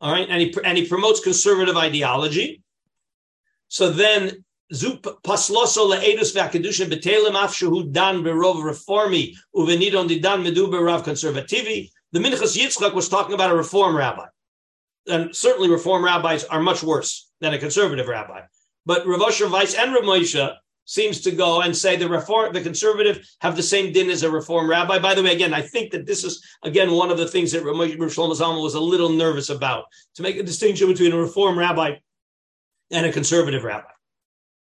[0.00, 2.62] All right, and he and he promotes conservative ideology.
[3.70, 10.68] So then Zup pasloso leedus v'akadushin betelim af shehu dan berov reformi uvenidon didan medu
[10.68, 11.90] berav conservativi.
[12.12, 14.26] The Minchas Yitzchak was talking about a reform rabbi,
[15.06, 18.40] and certainly reform rabbis are much worse than a conservative rabbi.
[18.86, 22.60] But Rav Asher Weiss and Rav Moshe seems to go and say the reform, the
[22.60, 24.98] conservative have the same din as a reform rabbi.
[24.98, 27.64] By the way, again, I think that this is again one of the things that
[27.64, 31.96] Rav Shlomo was a little nervous about to make a distinction between a reform rabbi
[32.90, 33.90] and a conservative rabbi.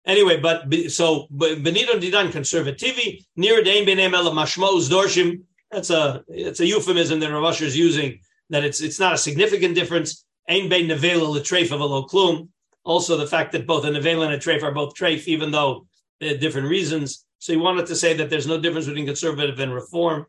[0.07, 5.43] Anyway, but so Benito Didan conservativi near Dain Benem El Mashmo's Dorshim.
[5.71, 8.21] That's a it's a euphemism that Rav is using
[8.51, 10.25] that it's it's not a significant difference.
[10.49, 12.49] Ein Bein Nevela of.
[12.85, 15.87] Also, the fact that both a Nevela and a Treif are both Treif, even though
[16.21, 17.27] they had different reasons.
[17.39, 20.27] So he wanted to say that there's no difference between conservative and reform.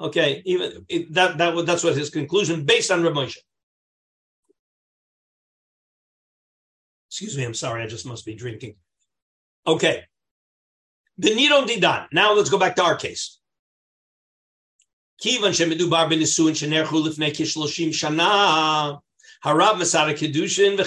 [0.00, 3.38] Okay, even it, that that that's what his conclusion based on Ramosha.
[7.12, 8.76] Excuse me, I'm sorry, I just must be drinking.
[9.66, 10.04] Okay,
[11.18, 12.06] the Nidon Didan.
[12.10, 13.38] Now let's go back to our case.
[15.22, 15.52] Kivan
[17.34, 18.98] kishloshim shana.
[19.44, 19.76] Harab
[20.16, 20.78] Kedushin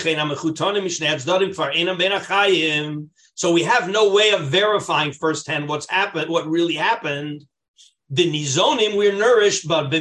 [1.76, 3.10] enam.
[3.36, 7.46] So we have no way of verifying firsthand what's happened, what really happened.
[8.10, 9.92] The nizonim, we're nourished, but.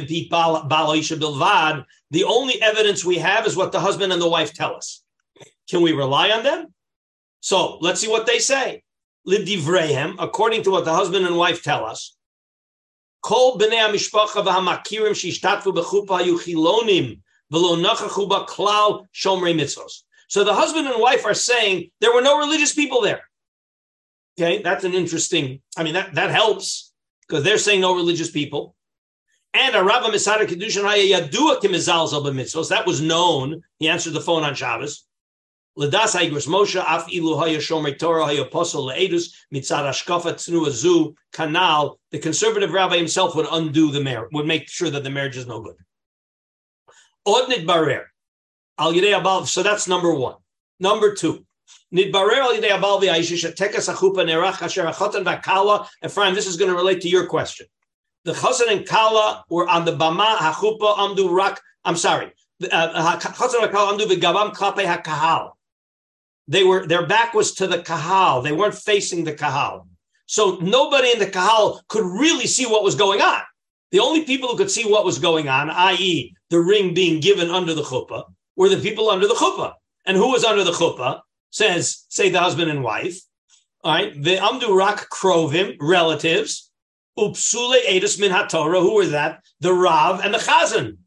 [2.11, 5.04] The only evidence we have is what the husband and the wife tell us.
[5.69, 6.73] Can we rely on them?
[7.39, 8.83] So let's see what they say.
[9.27, 12.15] Lidivrehem, according to what the husband and wife tell us.
[13.21, 17.19] Kol b'nei ha-mishpacha v'hamakirim shishtatfu b'chupa yuchilonim
[17.51, 20.03] v'lo nachachu klal shomrei mitzvos.
[20.27, 23.21] So the husband and wife are saying there were no religious people there.
[24.37, 25.61] Okay, that's an interesting.
[25.77, 26.93] I mean, that, that helps
[27.27, 28.75] because they're saying no religious people.
[29.53, 32.69] And a Rabba Misada Kedushin Yadua Kimizal mitzvos.
[32.69, 33.61] That was known.
[33.79, 35.05] He answered the phone on Shabbos.
[35.77, 41.97] Ladas Haigros Moshe Af Ilu Haya Shomer Torah Haya Posel Leedus Mitzad Ashkafa Tznu Kanal.
[42.11, 45.47] The conservative rabbi himself would undo the marriage, would make sure that the marriage is
[45.47, 45.75] no good.
[47.27, 48.05] Odnit Barer.
[48.77, 49.45] Al Yidei Abal.
[49.45, 50.35] So that's number one.
[50.79, 51.45] Number two.
[51.91, 52.13] Ephraim,
[56.33, 57.67] this is going to relate to your question.
[58.23, 61.61] The chazan and kala were on the bama hachupa amdu rak.
[61.83, 62.31] I'm sorry.
[62.71, 65.51] Uh, chazan and kala amdu v'gavam klape hakahal.
[66.47, 68.41] They were their back was to the kahal.
[68.41, 69.87] They weren't facing the kahal.
[70.27, 73.41] So nobody in the kahal could really see what was going on.
[73.91, 77.49] The only people who could see what was going on, i.e., the ring being given
[77.49, 78.25] under the chuppah,
[78.55, 79.73] were the people under the chuppah.
[80.05, 81.21] And who was under the chuppah?
[81.51, 83.19] Says, say the husband and wife.
[83.83, 84.21] All right.
[84.21, 86.71] The amdu rak krovim, relatives.
[87.17, 88.81] Upsule edus min haTorah.
[88.81, 89.41] Who were that?
[89.61, 90.97] The Rav and the Chazan.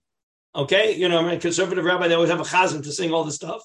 [0.54, 0.96] Okay.
[0.96, 3.34] You know, I'm a conservative rabbi, they always have a Chazan to sing all this
[3.34, 3.62] stuff.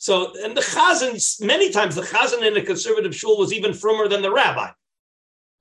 [0.00, 4.08] So, and the Chazan, many times the Chazan in a conservative shul was even frummer
[4.08, 4.70] than the rabbi.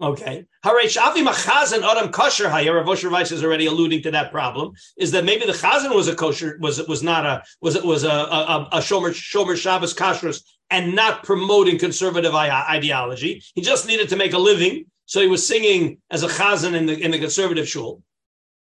[0.01, 0.45] Okay.
[0.63, 5.11] Hare Shafi Machazan Adam Kosher Hayer, Osher Weiss is already alluding to that problem, is
[5.11, 8.09] that maybe the Chazan was a kosher, was was not a was it was a
[8.09, 13.43] a, a Shomer Shomer Shabbos kashrus and not promoting conservative ideology.
[13.55, 16.85] He just needed to make a living, so he was singing as a Chazan in
[16.85, 18.01] the in the conservative shul.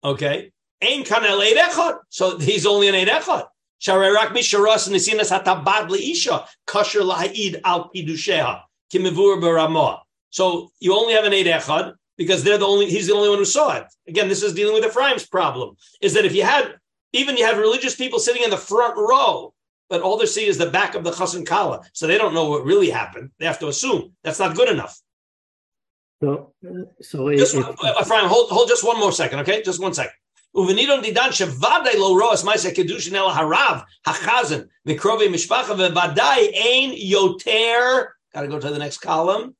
[0.02, 0.52] Okay.
[0.82, 1.98] Ein echad.
[2.08, 3.46] So he's only an echad.
[3.80, 8.62] Sharerak misharas nisinas hatabad leisha kosher la'id al pidusheha
[8.92, 10.00] kimivur baramoah.
[10.30, 13.38] So you only have an eight echad because they're the only he's the only one
[13.38, 13.86] who saw it.
[14.06, 15.76] Again, this is dealing with Ephraim's problem.
[16.02, 16.74] Is that if you had
[17.12, 19.54] even you have religious people sitting in the front row,
[19.88, 22.48] but all they see is the back of the chassan kala, so they don't know
[22.48, 23.30] what really happened.
[23.38, 25.00] They have to assume that's not good enough.
[26.22, 26.52] So,
[27.00, 27.64] so just, it,
[28.00, 29.62] Ephraim, hold hold just one more second, okay?
[29.62, 30.12] Just one second
[30.55, 38.07] Uvenidon didan shevadai lo roas ma'aseh kedushin el harav hachazan mikrovi mishpacha vevadai ein yoter.
[38.33, 39.55] Got to go to the next column.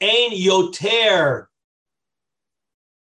[0.00, 1.46] Ein yoter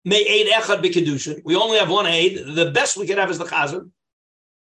[0.06, 1.42] may aid echad b'kedushin.
[1.44, 2.54] We only have one aid.
[2.54, 3.90] The best we could have is the chazan.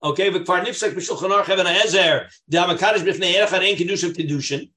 [0.03, 4.71] Okay, v'kvar nifsek b'shulchan aruch even ha'ezer de'amakadosh b'fnei echad ein kedushin kedushin.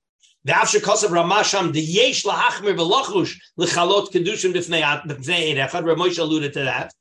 [0.46, 5.00] ואף שכוסף רמה שם דייש להחמיר ולחוש לכלות קדושין בפני עד
[5.66, 6.94] אחד, רב מוישה alluded to that.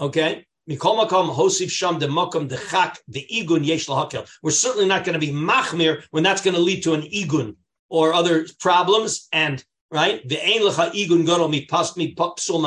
[0.00, 0.46] Okay?
[0.68, 4.28] Mikol hosif sham de makom de chak the igun yesh lahakel.
[4.42, 7.56] We're certainly not going to be machmir when that's going to lead to an igun
[7.88, 9.28] or other problems.
[9.32, 12.60] And right, the ein lecha igun gadol mi pas mi psul.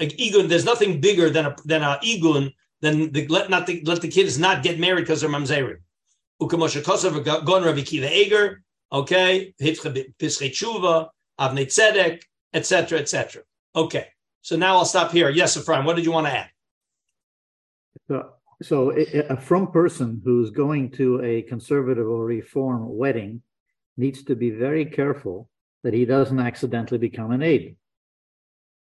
[0.00, 4.00] Igun, there's nothing bigger than a than a igun than the, let not the, let
[4.00, 5.78] the kids not get married because they're mamzerim.
[6.42, 8.62] Ukamosha kosav gon Rabbi Kiva Eger.
[8.92, 11.08] Okay, hitcha pischei tshuva,
[11.40, 12.22] avnei tzedek,
[12.52, 13.42] etc., etc.
[13.74, 14.06] Okay,
[14.44, 15.30] so now I'll stop here.
[15.30, 16.50] Yes, Ephraim, what did you want to add?
[18.06, 18.32] So,
[18.62, 23.40] so a, a from person who's going to a conservative or reform wedding
[23.96, 25.48] needs to be very careful
[25.82, 27.76] that he doesn't accidentally become an aide.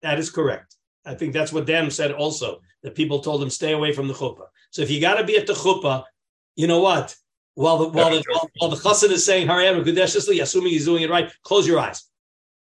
[0.02, 0.76] That is correct.
[1.06, 4.14] I think that's what Dan said also, that people told him stay away from the
[4.14, 4.48] chuppah.
[4.70, 6.04] So if you got to be at the chuppah,
[6.56, 7.16] you know what?
[7.54, 11.04] While the while the while, while the chassid is saying Harayam Kadeshly, assuming he's doing
[11.04, 12.04] it right, close your eyes.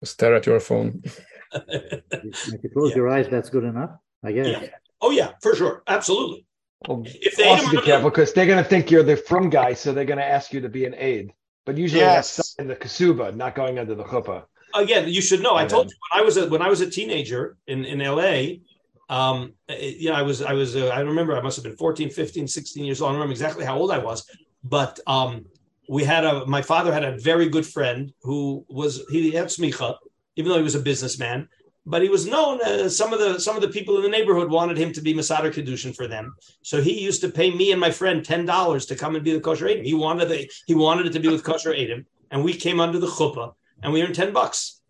[0.05, 1.03] Stare at your phone.
[1.53, 2.97] if you close yeah.
[2.97, 3.91] your eyes, that's good enough,
[4.25, 4.47] I guess.
[4.47, 4.69] Yeah.
[5.01, 6.47] Oh yeah, for sure, absolutely.
[6.87, 9.75] Well, if they also be careful because they're going to think you're the from guy,
[9.75, 11.33] so they're going to ask you to be an aide.
[11.67, 12.37] But usually yes.
[12.37, 14.45] that's in the kasuba, not going under the chuppah.
[14.75, 15.57] Again, you should know.
[15.57, 18.61] I told you when I was a, when I was a teenager in in L.A.
[19.09, 22.11] Um, you know, I was I was uh, I remember I must have been 14,
[22.11, 23.09] 15, 16 years old.
[23.09, 24.29] I don't remember exactly how old I was,
[24.63, 25.47] but um,
[25.89, 29.97] we had a my father had a very good friend who was he had smicha,
[30.39, 31.49] even though he was a businessman
[31.89, 32.61] but he was known.
[32.61, 35.15] Uh, some of the some of the people in the neighborhood wanted him to be
[35.15, 36.35] Masada Kedushin for them.
[36.63, 39.33] So he used to pay me and my friend ten dollars to come and be
[39.33, 39.85] the kosher Adim.
[39.85, 42.99] He wanted the, he wanted it to be with kosher Adim, and we came under
[42.99, 44.81] the chuppah and we earned ten bucks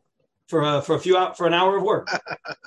[0.48, 2.08] for a, for a few for an hour of work.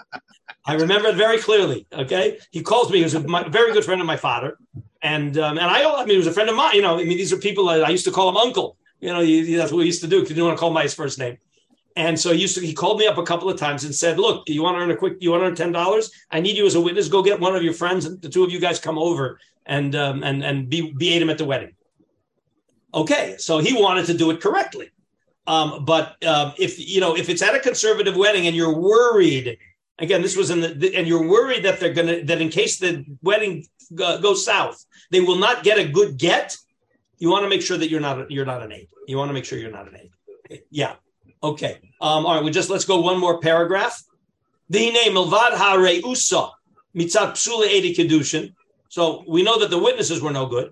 [0.65, 1.87] I remember it very clearly.
[1.91, 2.99] Okay, he calls me.
[2.99, 4.57] He was a my, very good friend of my father,
[5.01, 6.75] and um, and I, I mean, he was a friend of mine.
[6.75, 8.77] You know, I mean, these are people I, I used to call him uncle.
[9.01, 10.69] You know, he, that's what we used to do because he didn't want to call
[10.69, 11.37] my his first name.
[11.95, 14.17] And so he used to, he called me up a couple of times and said,
[14.17, 16.11] "Look, you want to earn a quick, you want to earn ten dollars?
[16.29, 17.07] I need you as a witness.
[17.07, 19.95] Go get one of your friends, and the two of you guys come over and
[19.95, 21.73] um, and and be be aid him at the wedding."
[22.93, 24.89] Okay, so he wanted to do it correctly,
[25.47, 29.57] um, but um, if you know if it's at a conservative wedding and you're worried,
[29.99, 33.05] again, this was in the and you're worried that they're gonna that in case the
[33.21, 33.65] wedding
[33.95, 36.57] goes south, they will not get a good get.
[37.17, 38.87] You want to make sure that you're not you're not an aide.
[39.07, 40.61] You want to make sure you're not an aide.
[40.69, 40.95] Yeah.
[41.43, 41.79] Okay.
[41.99, 42.43] Um, all right.
[42.43, 44.01] We just let's go one more paragraph.
[48.89, 50.71] So we know that the witnesses were no good.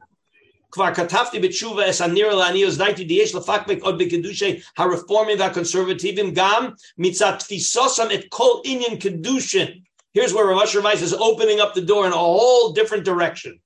[0.72, 8.11] Katafti b'tshuva es anir la'aniyos daiti diyesh lefakbek od b'kedushay ha'reformim v'conservativim gam mitzat tfisosam
[8.11, 9.84] et kol inyan kedushin.
[10.13, 13.59] Here's where Rav Asher Weiss is opening up the door in a whole different direction.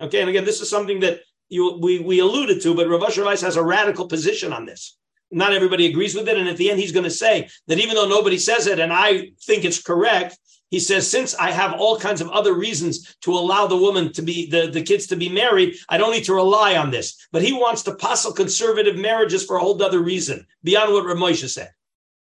[0.00, 3.24] Okay, and again, this is something that you, we, we alluded to, but Rav Asher
[3.24, 4.96] Weiss has a radical position on this.
[5.30, 6.36] Not everybody agrees with it.
[6.36, 8.92] And at the end, he's going to say that even though nobody says it, and
[8.92, 10.38] I think it's correct,
[10.70, 14.22] he says, since I have all kinds of other reasons to allow the woman to
[14.22, 17.26] be, the, the kids to be married, I don't need to rely on this.
[17.32, 21.48] But he wants to passel conservative marriages for a whole other reason, beyond what Ramosha
[21.48, 21.70] said.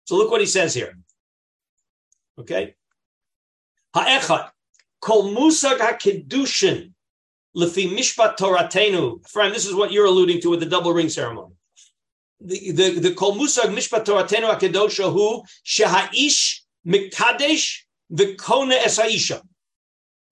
[0.05, 0.97] So look what he says here.
[2.39, 2.75] Okay?
[3.93, 4.49] Ha'echad,
[5.01, 6.93] kol musag ha'kedushin,
[7.55, 9.27] lefi mishpat toratenu.
[9.27, 11.53] Friend, this is what you're alluding to with the double ring ceremony.
[12.43, 17.81] The, the, the kol musag mishpat toratenu ha'kedosha hu sheha'ish miktadesh
[18.11, 19.41] V'kona esaisha.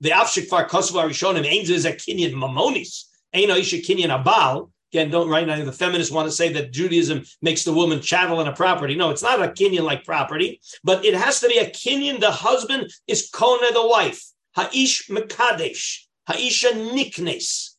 [0.01, 3.05] The afshik far kosovo arishonim ain't is a kinyan mamonis.
[3.33, 4.71] Ain't aisha kinyan abal.
[4.91, 8.39] Again, don't right now the feminists want to say that Judaism makes the woman chattel
[8.39, 8.95] on a property.
[8.95, 12.19] No, it's not a kinyan like property, but it has to be a kinyan.
[12.19, 14.25] The husband is kona the wife.
[14.55, 16.05] Ha'ish mekadesh.
[16.27, 17.75] Ha'isha niknes.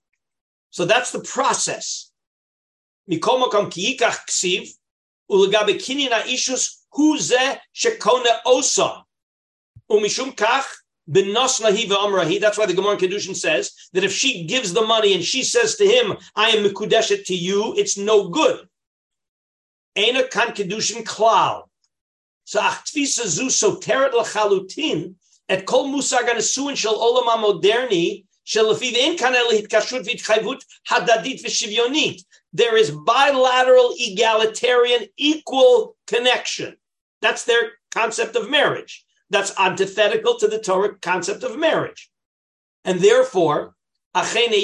[0.71, 2.10] So that's the process.
[3.11, 4.71] Mikomakam kiyikach ksiv.
[5.31, 9.05] Ulagabe kinyan ha'ishus hu ze shekona osa.
[9.91, 10.67] Umishum kach
[11.13, 15.43] That's why the Gemara in Kedushin says that if she gives the money and she
[15.43, 18.69] says to him, I am Mikudeshet to you, it's no good.
[19.97, 21.65] Ena kan Kedushin klal.
[22.45, 25.15] So achtfisa zu soteret lachalutin
[25.49, 32.23] et kol musag anesuin shel olam moderni shel lefiv ein kan hitkashut v'itchayvut hadadit v'shivyonit.
[32.53, 36.77] There is bilateral, egalitarian, equal connection.
[37.23, 42.11] That's their concept of marriage that's antithetical to the Torah concept of marriage.
[42.85, 43.75] And therefore,
[44.15, 44.59] oh,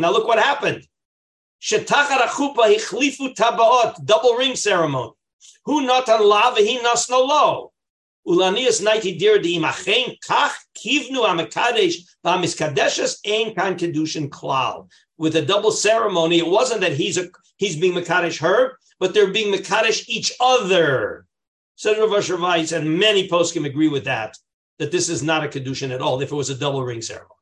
[0.00, 0.86] now look what happened.
[4.04, 5.12] Double ring ceremony.
[5.64, 7.72] Who not on la he nas no lo.
[8.26, 14.88] Ulanias naiti dir di imachen kach kivnu amakadesh v'amiskadeshes ein kan kedushin klal.
[15.20, 19.30] With a double ceremony, it wasn't that he's a he's being makadesh her, but they're
[19.30, 21.26] being makadesh each other.
[21.84, 24.38] Asher Weiss, and many poskim agree with that,
[24.78, 27.34] that this is not a Kedushin at all, if it was a double ring ceremony.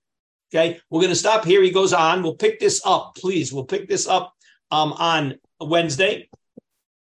[0.53, 1.62] Okay, we're going to stop here.
[1.62, 2.24] He goes on.
[2.24, 3.53] We'll pick this up, please.
[3.53, 4.35] We'll pick this up
[4.72, 6.29] um, on Wednesday.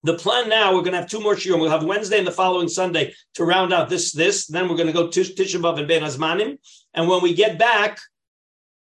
[0.02, 1.58] The plan now, we're going to have two more shiurim.
[1.58, 4.46] We'll have Wednesday and the following Sunday to round out this, this.
[4.46, 6.58] Then we're going to go to Tisha B'Av and Ben Azmanim.
[6.92, 7.98] And when we get back,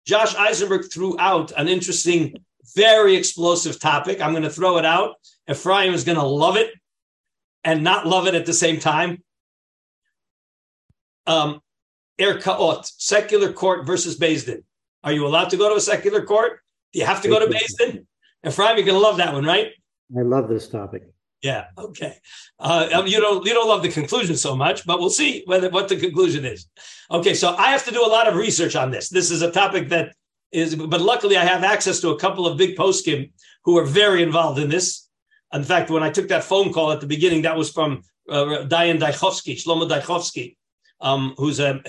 [0.05, 2.35] Josh Eisenberg threw out an interesting,
[2.75, 4.21] very explosive topic.
[4.21, 5.15] I'm going to throw it out.
[5.49, 6.71] Ephraim is going to love it
[7.63, 9.21] and not love it at the same time.
[11.27, 11.61] Um,
[12.19, 14.63] Erkaot, secular court versus Din.
[15.03, 16.59] Are you allowed to go to a secular court?
[16.93, 17.47] Do you have to go to
[17.79, 18.07] Din?
[18.45, 19.67] Ephraim, you're going to love that one, right?
[20.17, 21.03] I love this topic.
[21.41, 21.65] Yeah.
[21.77, 22.17] Okay.
[22.59, 25.69] Uh, um, you don't you don't love the conclusion so much, but we'll see whether
[25.69, 26.67] what the conclusion is.
[27.09, 27.33] Okay.
[27.33, 29.09] So I have to do a lot of research on this.
[29.09, 30.13] This is a topic that
[30.51, 33.31] is, but luckily I have access to a couple of big poskim
[33.63, 35.07] who are very involved in this.
[35.53, 38.65] In fact, when I took that phone call at the beginning, that was from uh,
[38.67, 40.55] Dayan Daichovsky, Shlomo Daichovsky,
[41.01, 41.81] um, who's a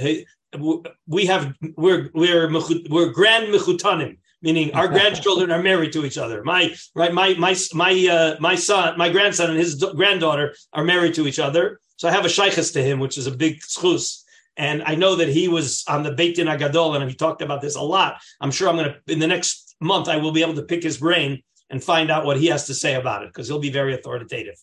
[1.06, 2.50] we have we're we're
[2.90, 6.42] we're grand mechutanim, meaning our grandchildren are married to each other.
[6.44, 11.14] My right, my my my uh, my son, my grandson, and his granddaughter are married
[11.14, 11.80] to each other.
[11.96, 14.22] So I have a shaykhs to him, which is a big schus.
[14.56, 17.62] And I know that he was on the Beit Din Agadol, and he talked about
[17.62, 18.20] this a lot.
[18.40, 20.82] I'm sure I'm going to in the next month I will be able to pick
[20.82, 23.70] his brain and find out what he has to say about it because he'll be
[23.70, 24.56] very authoritative.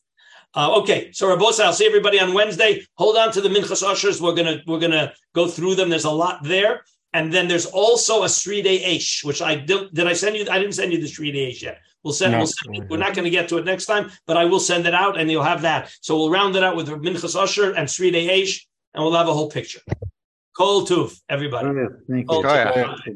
[0.56, 2.84] Uh, okay, so Rabosa, I'll see everybody on Wednesday.
[2.96, 4.20] Hold on to the Minchas Ashers.
[4.20, 5.90] We're gonna we're gonna go through them.
[5.90, 6.84] There's a lot there,
[7.14, 9.94] and then there's also a Sridei Eish, which I did.
[9.94, 10.46] Did I send you?
[10.50, 11.80] I didn't send you the Sridei Eish yet.
[12.04, 12.34] We'll send.
[12.34, 12.40] No.
[12.40, 14.86] We'll send we're not going to get to it next time, but I will send
[14.86, 15.92] it out, and you'll have that.
[16.02, 19.34] So we'll round it out with Minchas Asher and Sridei Eish, and we'll have a
[19.34, 19.82] whole picture.
[20.56, 21.68] Kol Tuf, everybody.
[21.70, 21.88] Oh, yeah.
[22.10, 23.04] Thank you.